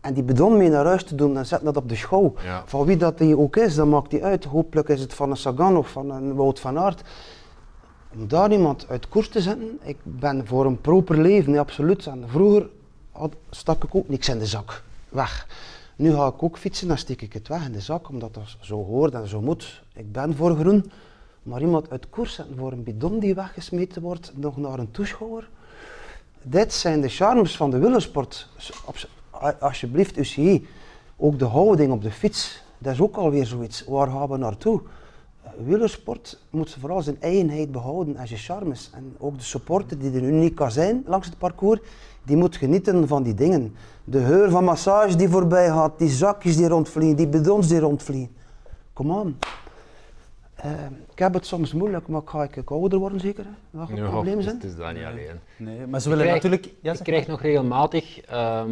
[0.00, 2.34] En die bidon mee naar huis te doen en zetten dat op de schouw.
[2.44, 2.62] Ja.
[2.66, 4.44] Van wie dat die ook is, dat maakt die uit.
[4.44, 7.02] Hopelijk is het van een Sagan of van een Wout van Aert.
[8.14, 12.06] Om daar iemand uit koers te zetten, ik ben voor een proper leven, nee, absoluut.
[12.06, 12.68] En vroeger
[13.12, 14.82] had, stak ik ook niks in de zak.
[15.08, 15.46] Weg.
[15.96, 18.56] Nu ga ik ook fietsen, dan steek ik het weg in de zak, omdat dat
[18.60, 19.82] zo hoort en zo moet.
[19.92, 20.90] Ik ben voor groen,
[21.42, 25.48] maar iemand uit koers zetten voor een bidon die weggesmeten wordt, nog naar een toeschouwer.
[26.42, 28.48] Dit zijn de charmes van de wielersport.
[29.60, 30.66] Alsjeblieft, UCI,
[31.16, 33.84] ook de houding op de fiets, dat is ook alweer zoiets.
[33.84, 34.80] Waar gaan we naartoe?
[35.64, 38.90] Wielersport moet vooral zijn eigenheid behouden en zijn charmes.
[38.94, 41.80] En ook de supporter die er nu niet kan zijn langs het parcours,
[42.24, 43.74] die moet genieten van die dingen.
[44.04, 48.36] De geur van massage die voorbij gaat, die zakjes die rondvliegen, die bidons die rondvliegen.
[48.92, 49.38] Kom aan.
[50.54, 50.70] Eh,
[51.12, 53.44] ik heb het soms moeilijk, maar ga ik ook ouder worden zeker?
[53.44, 53.78] hè?
[53.78, 54.56] Dat gaat probleem het is- zijn.
[54.56, 55.38] Het is dat niet alleen.
[55.56, 56.74] Nee, maar ze Ik willen krijg- natuurlijk...
[56.82, 58.70] Ja, ik krijg nog regelmatig ehm,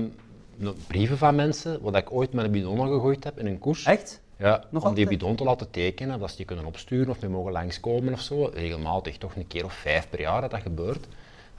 [0.86, 3.84] brieven van mensen, wat ik ooit met een bidon al gegooid heb in een koers.
[3.84, 4.20] Echt?
[4.38, 7.20] Ja, Nog om die bidon te laten tekenen, of dat ze die kunnen opsturen of
[7.20, 8.44] mee mogen langskomen of zo.
[8.44, 11.06] Regelmatig, toch een keer of vijf per jaar dat dat gebeurt.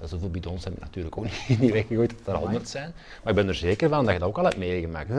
[0.04, 2.94] Zoveel bidons heb ik natuurlijk ook niet, niet weggegooid dat er honderd zijn.
[3.24, 5.10] Maar ik ben er zeker van dat je dat ook al hebt meegemaakt.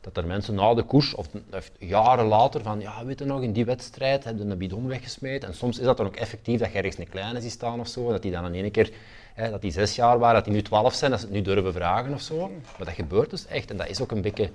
[0.00, 3.42] Dat er mensen na de koers, of, of jaren later, van ja, weet je nog,
[3.42, 5.48] in die wedstrijd hebben ze een bidon weggesmeten.
[5.48, 7.88] En soms is dat dan ook effectief dat je ergens een kleine ziet staan of
[7.88, 8.90] zo, dat die dan in één keer,
[9.34, 11.42] hè, dat die zes jaar waren, dat die nu twaalf zijn, dat ze het nu
[11.42, 12.48] durven vragen of zo.
[12.48, 14.50] Maar dat gebeurt dus echt en dat is ook een beetje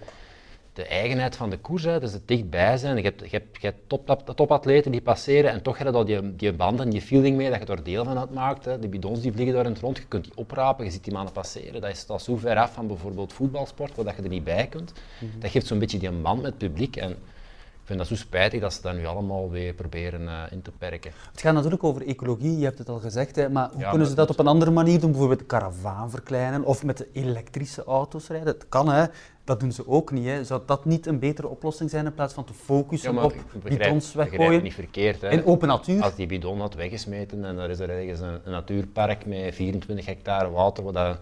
[0.80, 2.00] de eigenheid van de koers, hè.
[2.00, 2.96] dus het dichtbij zijn.
[2.96, 5.94] Je hebt, je hebt, je hebt top, top, topatleten die passeren en toch heb je
[5.94, 8.66] dat die, die banden, die feeling mee, dat je er deel van uitmaakt.
[8.66, 8.80] Hè.
[8.80, 11.14] De bidons die vliegen daar in het rond, je kunt die oprapen, je ziet die
[11.14, 11.82] mannen passeren.
[11.82, 14.44] Dat is dat is zo ver af van bijvoorbeeld voetbalsport, waar dat je er niet
[14.44, 14.94] bij kunt.
[15.40, 17.16] Dat geeft zo'n beetje die band met het publiek en
[17.90, 20.72] ik vind dat zo spijtig dat ze dat nu allemaal weer proberen eh, in te
[20.72, 21.12] perken.
[21.32, 24.08] Het gaat natuurlijk over ecologie, je hebt het al gezegd, hè, maar hoe Ja, kunnen
[24.08, 25.10] ze dat op een andere manier doen?
[25.10, 28.48] Bijvoorbeeld de karavaan verkleinen of met de elektrische auto's rijden?
[28.48, 29.06] Het kan, hè.
[29.50, 30.26] Dat doen ze ook niet.
[30.26, 30.44] Hè.
[30.44, 34.14] Zou dat niet een betere oplossing zijn in plaats van te focussen op begrijp- bidons
[34.14, 35.22] weggooien het niet verkeerd.
[35.22, 35.30] Hè.
[35.30, 36.04] in open natuur?
[36.04, 40.06] Als die bidon had weggesmeten en er is er ergens een, een natuurpark met 24
[40.06, 41.18] hectare water, wat dat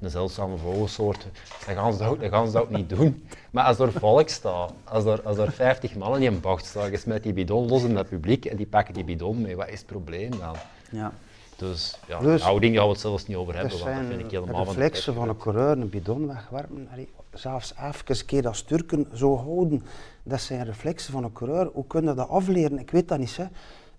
[0.00, 1.26] een zeldzame vogelsoort,
[1.66, 3.24] dan gaan, ze dat ook, dan gaan ze dat ook niet doen.
[3.50, 6.90] Maar als er volk staat, als er, als er 50 mannen in een bocht staan,
[6.90, 9.68] je smijt die bidon los in dat publiek en die pakken die bidon mee, wat
[9.68, 10.54] is het probleem dan?
[10.90, 11.12] Ja.
[11.56, 14.30] Dus ja, Dus- houding gaan we het zelfs niet over hebben, want dat vind ik
[14.30, 16.88] de helemaal van de reflexen van een coureur, een bidon wegwerpen.
[17.32, 19.82] Zelfs even een keer dat sturken zo houden.
[20.22, 21.70] Dat zijn reflexen van een coureur.
[21.72, 22.78] Hoe kun je dat afleren?
[22.78, 23.36] Ik weet dat niet.
[23.36, 23.44] Hè.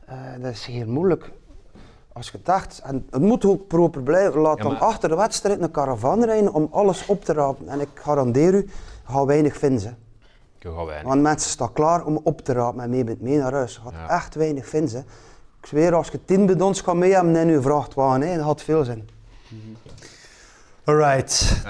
[0.06, 1.32] Eh, dat is heel moeilijk.
[2.14, 5.62] Als je dacht, en het moet ook proper blijven, laat Ja, dan achter de wedstrijd
[5.62, 7.68] een caravan rijden om alles op te rapen.
[7.68, 9.98] En ik garandeer u, je gaat weinig vinden.
[10.60, 11.08] Ik ga weinig.
[11.08, 13.74] Want mensen staan klaar om op te rapen en mee, met- mee naar huis.
[13.76, 14.10] Je gaat Ja.
[14.10, 15.06] echt weinig vinden.
[15.60, 18.62] Ik zweer, als je tien bidons kan mee hebben in je vrachtwagen, hè, dat had
[18.62, 19.10] veel zin.
[19.84, 19.94] Dat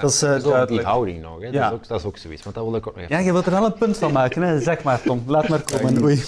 [0.02, 1.46] is eh, Dat is ook die houding nog, hè.
[1.46, 1.52] Ja.
[1.52, 3.22] Dat, is ook, dat is ook zoiets, want dat wil ik ook nog even Ja,
[3.22, 4.60] je wilt er wel een punt van maken, hè?
[4.60, 5.22] zeg maar Tom.
[5.26, 6.02] Laat maar komen.
[6.02, 6.24] Oei.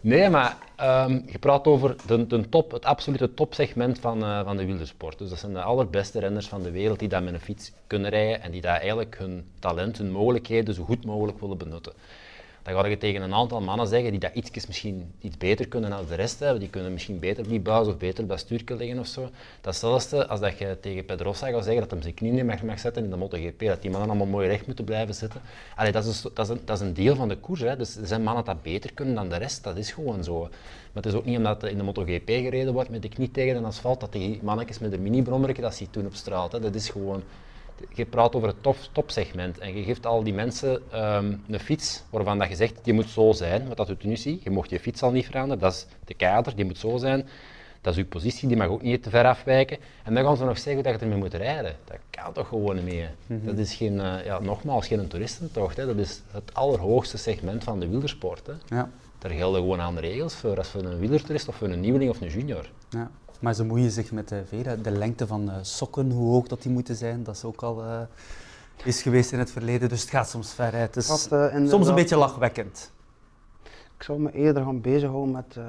[0.00, 4.56] Nee, maar ehm, je praat over de, de top, het absolute topsegment van, eh, van
[4.56, 5.18] de wielersport.
[5.18, 8.10] Dus dat zijn de allerbeste renners van de wereld die dat met een fiets kunnen
[8.10, 11.92] rijden en die daar eigenlijk hun talent, hun mogelijkheden zo goed mogelijk willen benutten.
[12.62, 15.90] Dan ga je tegen een aantal mannen zeggen die dat iets misschien iets beter kunnen
[15.90, 16.60] dan de rest hebben.
[16.60, 19.20] Die kunnen misschien beter op die buis of beter bij stuurken liggen of zo.
[19.60, 22.62] Dat is hetzelfde als dat je tegen Pedrosa gaat zeggen dat hij zijn knieën mag,
[22.62, 23.60] mag zetten in de MotoGP.
[23.60, 25.40] Dat die mannen allemaal mooi recht moeten blijven zitten.
[25.76, 27.60] Allee, dat, is, dat, is een, dat is een deel van de koers.
[27.60, 27.76] Hè.
[27.76, 29.64] Dus er zijn mannen dat beter kunnen dan de rest.
[29.64, 30.40] Dat is gewoon zo.
[30.40, 33.60] Maar het is ook niet omdat in de MotoGP gereden wordt met de knie tegen
[33.60, 36.52] de asfalt, dat die mannetjes met een mini-brommertje dat ze doen op straat.
[36.52, 36.60] Hè.
[36.60, 37.22] Dat is gewoon
[37.94, 42.02] je praat over het top, topsegment en je geeft al die mensen ehm, een fiets
[42.10, 44.40] waarvan dat je zegt, die moet zo zijn, wat dat doet nu zie.
[44.44, 47.28] Je mocht je fiets al niet veranderen, dat is de kader, die moet zo zijn.
[47.80, 49.78] Dat is uw positie, die mag ook niet te ver afwijken.
[50.04, 51.76] En dan gaan ze nog zeggen dat je ermee moet rijden.
[51.84, 53.10] Dat kan toch gewoon niet meer.
[53.26, 55.76] Dat is geen, eh, ja, nogmaals, geen toeristentocht.
[55.76, 55.86] Hè.
[55.86, 58.46] Dat is het allerhoogste segment van de wielersport.
[58.46, 58.52] Hè.
[58.76, 61.80] Ja, Daar gelden gewoon aan de regels voor, als voor een wielertoerist of voor een
[61.80, 62.70] nieuweling of een junior.
[62.90, 63.10] ja.
[63.40, 66.62] Maar ze moeien zich met de Vera, de lengte van eh, sokken, hoe hoog dat
[66.62, 68.00] die moeten zijn, dat is ook al eh,
[68.84, 69.88] is geweest in het verleden.
[69.88, 71.06] Dus het gaat soms ver uit.
[71.06, 72.90] Wat, eh, soms een beetje lachwekkend.
[73.96, 75.64] Ik zou me eerder gaan bezighouden met eh,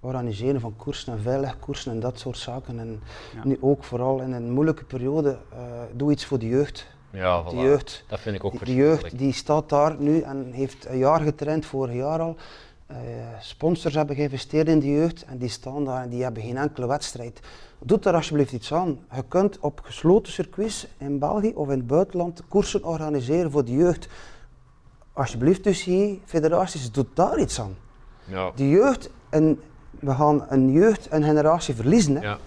[0.00, 2.78] organiseren van koersen en veilig koersen en dat soort zaken.
[2.78, 3.00] En
[3.34, 3.40] Ja.
[3.44, 5.58] nu ook vooral in een moeilijke periode, eh,
[5.92, 6.86] doe iets voor de jeugd.
[7.10, 7.62] Ja, Die voilà.
[7.62, 9.00] jeugd, Dat vind ik ook verschrikkelijk.
[9.02, 12.36] jeugd die staat daar nu en heeft een jaar getraind, vorig jaar al.
[12.90, 12.96] Eh,
[13.40, 16.86] sponsors hebben geïnvesteerd in die jeugd en die staan daar en die hebben geen enkele
[16.86, 17.40] wedstrijd.
[17.78, 18.98] Doe daar alsjeblieft iets aan.
[19.14, 23.72] Je kunt op gesloten circuits in België of in het buitenland koersen organiseren voor de
[23.72, 24.08] jeugd.
[25.12, 27.76] Alsjeblieft, dus hier, federaties, doe daar iets aan.
[28.24, 28.52] Ja.
[28.54, 29.60] De jeugd, en
[29.90, 32.14] we gaan een jeugd, een generatie verliezen.
[32.16, 32.22] Hè.
[32.22, 32.38] Ja.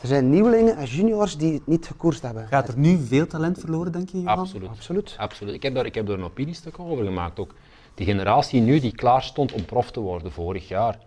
[0.00, 2.48] Er zijn nieuwelingen en juniors die niet gekoerst hebben.
[2.48, 4.38] Gaat er nu veel talent verloren, denk je, Johan?
[4.38, 4.68] Absoluut.
[4.68, 5.14] Absoluut.
[5.18, 5.54] Absoluut.
[5.54, 7.54] Ik heb, daar, ik heb daar een opiniestuk over gemaakt ook.
[8.00, 10.98] Die generatie nu die klaar stond om prof te worden vorig jaar,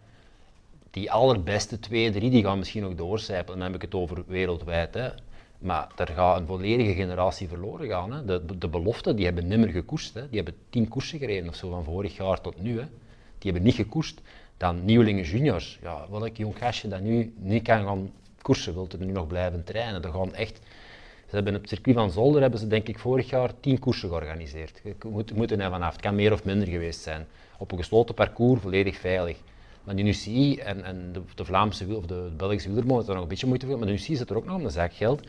[0.92, 3.60] die allerbeste twee, drie, die gaan misschien nog doorcijpelen.
[3.60, 4.94] Dan heb ik het over wereldwijd.
[4.94, 5.10] Hè.
[5.58, 8.12] Maar er gaat een volledige generatie verloren gaan.
[8.12, 8.26] Hè.
[8.26, 10.14] De, de beloften die hebben nimmer gekoerst.
[10.14, 10.30] Hè.
[10.30, 12.80] Die hebben tien koersen gereden of zo van vorig jaar tot nu.
[12.80, 12.86] Hè.
[13.38, 14.22] Die hebben niet gekoerst.
[14.58, 15.80] Dan nieuwelingen juniors.
[15.82, 19.64] Ja, welk jong gastje dat nu niet kan gaan koersen, wilt er nu nog blijven
[19.64, 20.02] trainen.
[20.02, 20.60] Dat gaan echt...
[21.34, 24.10] Ze hebben op het circuit van Zolder hebben ze denk ik vorig jaar tien koersen
[24.10, 24.82] georganiseerd.
[24.84, 25.92] Je moet, moet er vanaf.
[25.92, 27.26] Het kan meer of minder geweest zijn.
[27.58, 29.38] Op een gesloten parcours, volledig veilig.
[29.84, 33.22] Maar de UCI en, en de, de, Vlaamse wiel, of de, Belgische hebben er nog
[33.22, 35.22] een beetje moeite voor, maar de UCI zit er ook nog om de zaak geld.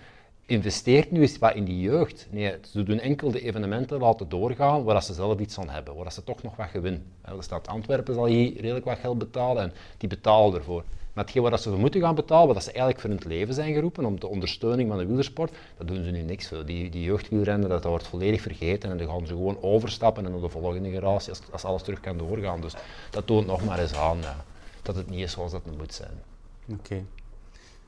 [0.47, 2.27] Investeert nu eens wat in die jeugd.
[2.31, 6.13] Nee, ze doen enkel de evenementen laten doorgaan waar ze zelf iets aan hebben, waar
[6.13, 7.05] ze toch nog wat gewinnen.
[7.37, 10.85] De stad Antwerpen zal hier redelijk wat geld betalen en die betalen ervoor.
[11.15, 13.75] Maar hetgeen waar ze voor moeten gaan betalen, wat ze eigenlijk voor het leven zijn
[13.75, 16.65] geroepen, om de ondersteuning van de wielersport, dat doen ze nu niks voor.
[16.65, 20.31] Die, die jeugdwielrennen, dat, dat wordt volledig vergeten en dan gaan ze gewoon overstappen en
[20.31, 22.61] naar de volgende generatie als, als alles terug kan doorgaan.
[22.61, 22.75] Dus
[23.11, 24.45] dat toont nog maar eens aan ja,
[24.83, 26.23] dat het niet is zoals dat het moet zijn.
[26.69, 27.05] Oké.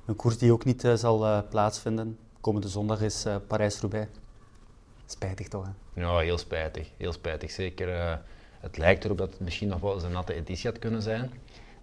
[0.05, 4.09] Een koers die ook niet uh, zal uh, plaatsvinden, komende zondag is uh, Parijs-Roubaix.
[5.07, 5.65] Spijtig toch?
[5.65, 6.01] Hè?
[6.01, 6.91] Ja, heel spijtig.
[6.97, 7.51] Heel spijtig.
[7.51, 8.21] Zeker,
[8.61, 11.31] het lijkt erop dat het misschien nog wel eens een natte editie had kunnen zijn.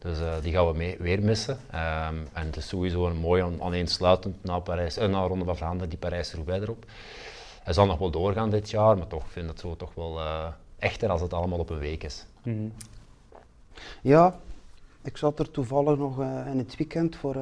[0.04, 1.54] Dus uh, die gaan we mee, weer missen.
[1.54, 5.90] Um, en het is sowieso een mooi aaneensluitend na, Parijs, uh, na Ronde van Vlaanderen,
[5.90, 6.86] die Parijs-Roubaix erop.
[7.64, 10.20] Hij zal nog wel doorgaan dit jaar, maar toch vind ik het zo toch wel
[10.20, 10.48] uh,
[10.80, 12.26] echter als het allemaal op een week is.
[12.44, 12.74] Mm -hmm.
[14.02, 14.40] Ja,
[15.04, 17.38] ik zat er toevallig nog in het weekend voor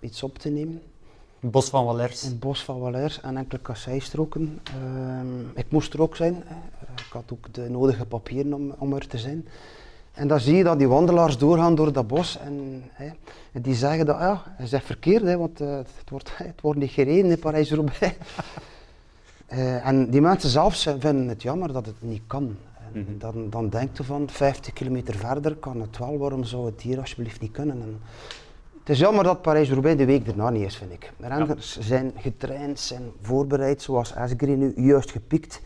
[0.00, 0.82] iets op te nemen.
[1.40, 2.24] In Bos van Wallers.
[2.24, 4.60] In Bos van Wallers en enkele kasseistroken.
[4.64, 6.44] Ehm, ik moest er ook zijn.
[6.96, 9.48] Ik had ook de nodige papieren om, om er te zijn.
[10.18, 13.10] En dan zie je dat die wandelaars doorgaan door dat bos en, hè,
[13.52, 16.78] en die zeggen dat, ja, hij zegt verkeerd, hè, want uh, het, wordt, het wordt
[16.78, 18.14] niet gereden in Parijs-Roubaix.
[19.52, 22.56] uh, en die mensen zelf vinden het jammer dat het niet kan.
[22.92, 23.18] En mm -hmm.
[23.18, 26.98] dan, dan denk je van 50 kilometer verder kan het wel, waarom zou het hier
[27.00, 27.82] alsjeblieft niet kunnen?
[27.82, 28.00] En
[28.78, 31.12] het is jammer dat Parijs-Roubaix de week erna niet is, vind ik.
[31.16, 31.82] De renners ja.
[31.82, 35.60] zijn getraind, zijn voorbereid, zoals Asgreen nu juist gepikt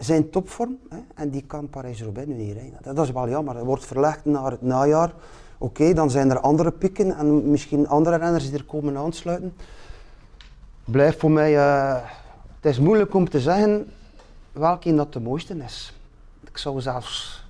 [0.00, 2.94] zijn topvorm hè, en die kan Parijs-Roubaix nu niet rijden.
[2.94, 3.56] Dat is wel jammer.
[3.56, 5.12] Het wordt verlegd naar het najaar.
[5.58, 9.54] Oké, okay, dan zijn er andere pikken en misschien andere renners die er komen aansluiten.
[10.84, 11.94] Blijft voor mij, uh,
[12.60, 13.92] het is moeilijk om te zeggen
[14.52, 15.98] welke dat de mooiste is.
[16.46, 17.44] Ik zou zelfs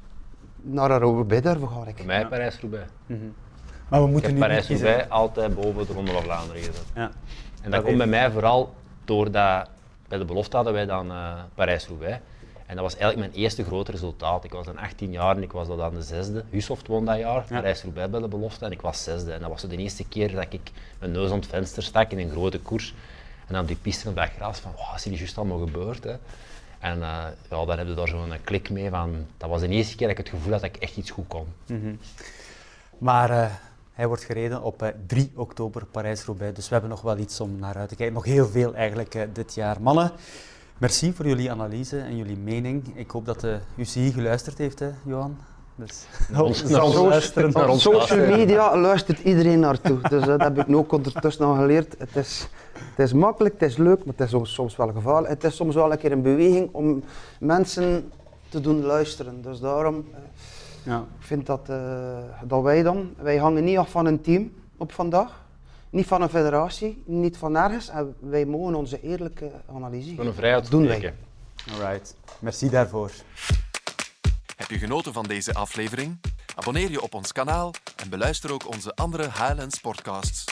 [0.60, 1.84] naar een Roubaix durven gaan.
[1.96, 2.86] Voor mij Parijs-Roubaix.
[3.06, 3.34] Mm -hmm.
[3.88, 6.84] Maar we moeten heb Parijs-Roubaix altijd boven de Ronde van Vlaanderen gezet.
[6.94, 7.10] Ja.
[7.62, 8.74] En dat komt bij mij vooral
[9.04, 9.68] doordat
[10.08, 12.18] bij de belofte hadden wij dan uh, Parijs-Roubaix.
[12.70, 14.44] En dat was eigenlijk mijn eerste groot resultaat.
[14.44, 16.44] Ik was dan 18 jaar en ik was dat aan de zesde.
[16.50, 17.54] Husoft won dat jaar, ja.
[17.54, 19.32] Parijs Roubaix bij de belofte en ik was zesde.
[19.32, 22.18] En dat was de eerste keer dat ik mijn neus aan het venster stak in
[22.18, 22.94] een grote koers.
[23.46, 26.04] En dan op die piste op dat gras van, wow, is hier juist allemaal gebeurd?
[26.04, 26.16] Hè?
[26.78, 29.96] En uh, ja, dan heb je daar zo'n klik mee van, dat was de eerste
[29.96, 31.46] keer dat ik het gevoel had dat ik echt iets goed kon.
[31.66, 31.98] Mm -hmm.
[32.98, 33.46] Maar uh,
[33.92, 37.58] hij wordt gereden op uh, 3 oktober Parijs-Roubaix, dus we hebben nog wel iets om
[37.58, 38.14] naar uit te kijken.
[38.14, 39.82] Nog heel veel eigenlijk dit jaar.
[39.82, 40.12] Mannen,
[40.80, 42.92] Merci voor jullie analyse en jullie mening.
[42.94, 45.36] Ik hoop dat de UCI geluisterd heeft, hè, Johan.
[45.74, 47.50] Dus, naar ons, naar ons luisteren.
[47.52, 49.98] Naar ons social media luistert iedereen naartoe.
[50.08, 51.94] Dus uh, dat heb ik nu ook ondertussen al geleerd.
[51.98, 55.28] Het is, het is makkelijk, het is leuk, maar het is soms, soms wel gevaarlijk.
[55.28, 57.02] Het is soms wel een keer een beweging om
[57.40, 58.12] mensen
[58.48, 59.42] te doen luisteren.
[59.42, 60.18] Dus daarom uh,
[60.82, 60.98] ja.
[60.98, 61.76] ik vind dat, uh,
[62.44, 65.40] dat wij dan, wij hangen niet af van een team op vandaag.
[65.90, 67.88] Niet van een federatie, niet van nergens.
[67.88, 71.14] En wij mogen onze eerlijke analyse Van een vrijheid doen wij.
[71.72, 73.10] Alright, merci daarvoor.
[74.56, 76.20] Heb je genoten van deze aflevering?
[76.54, 80.44] Abonneer je op ons kanaal en beluister ook onze andere Highlands podcasts.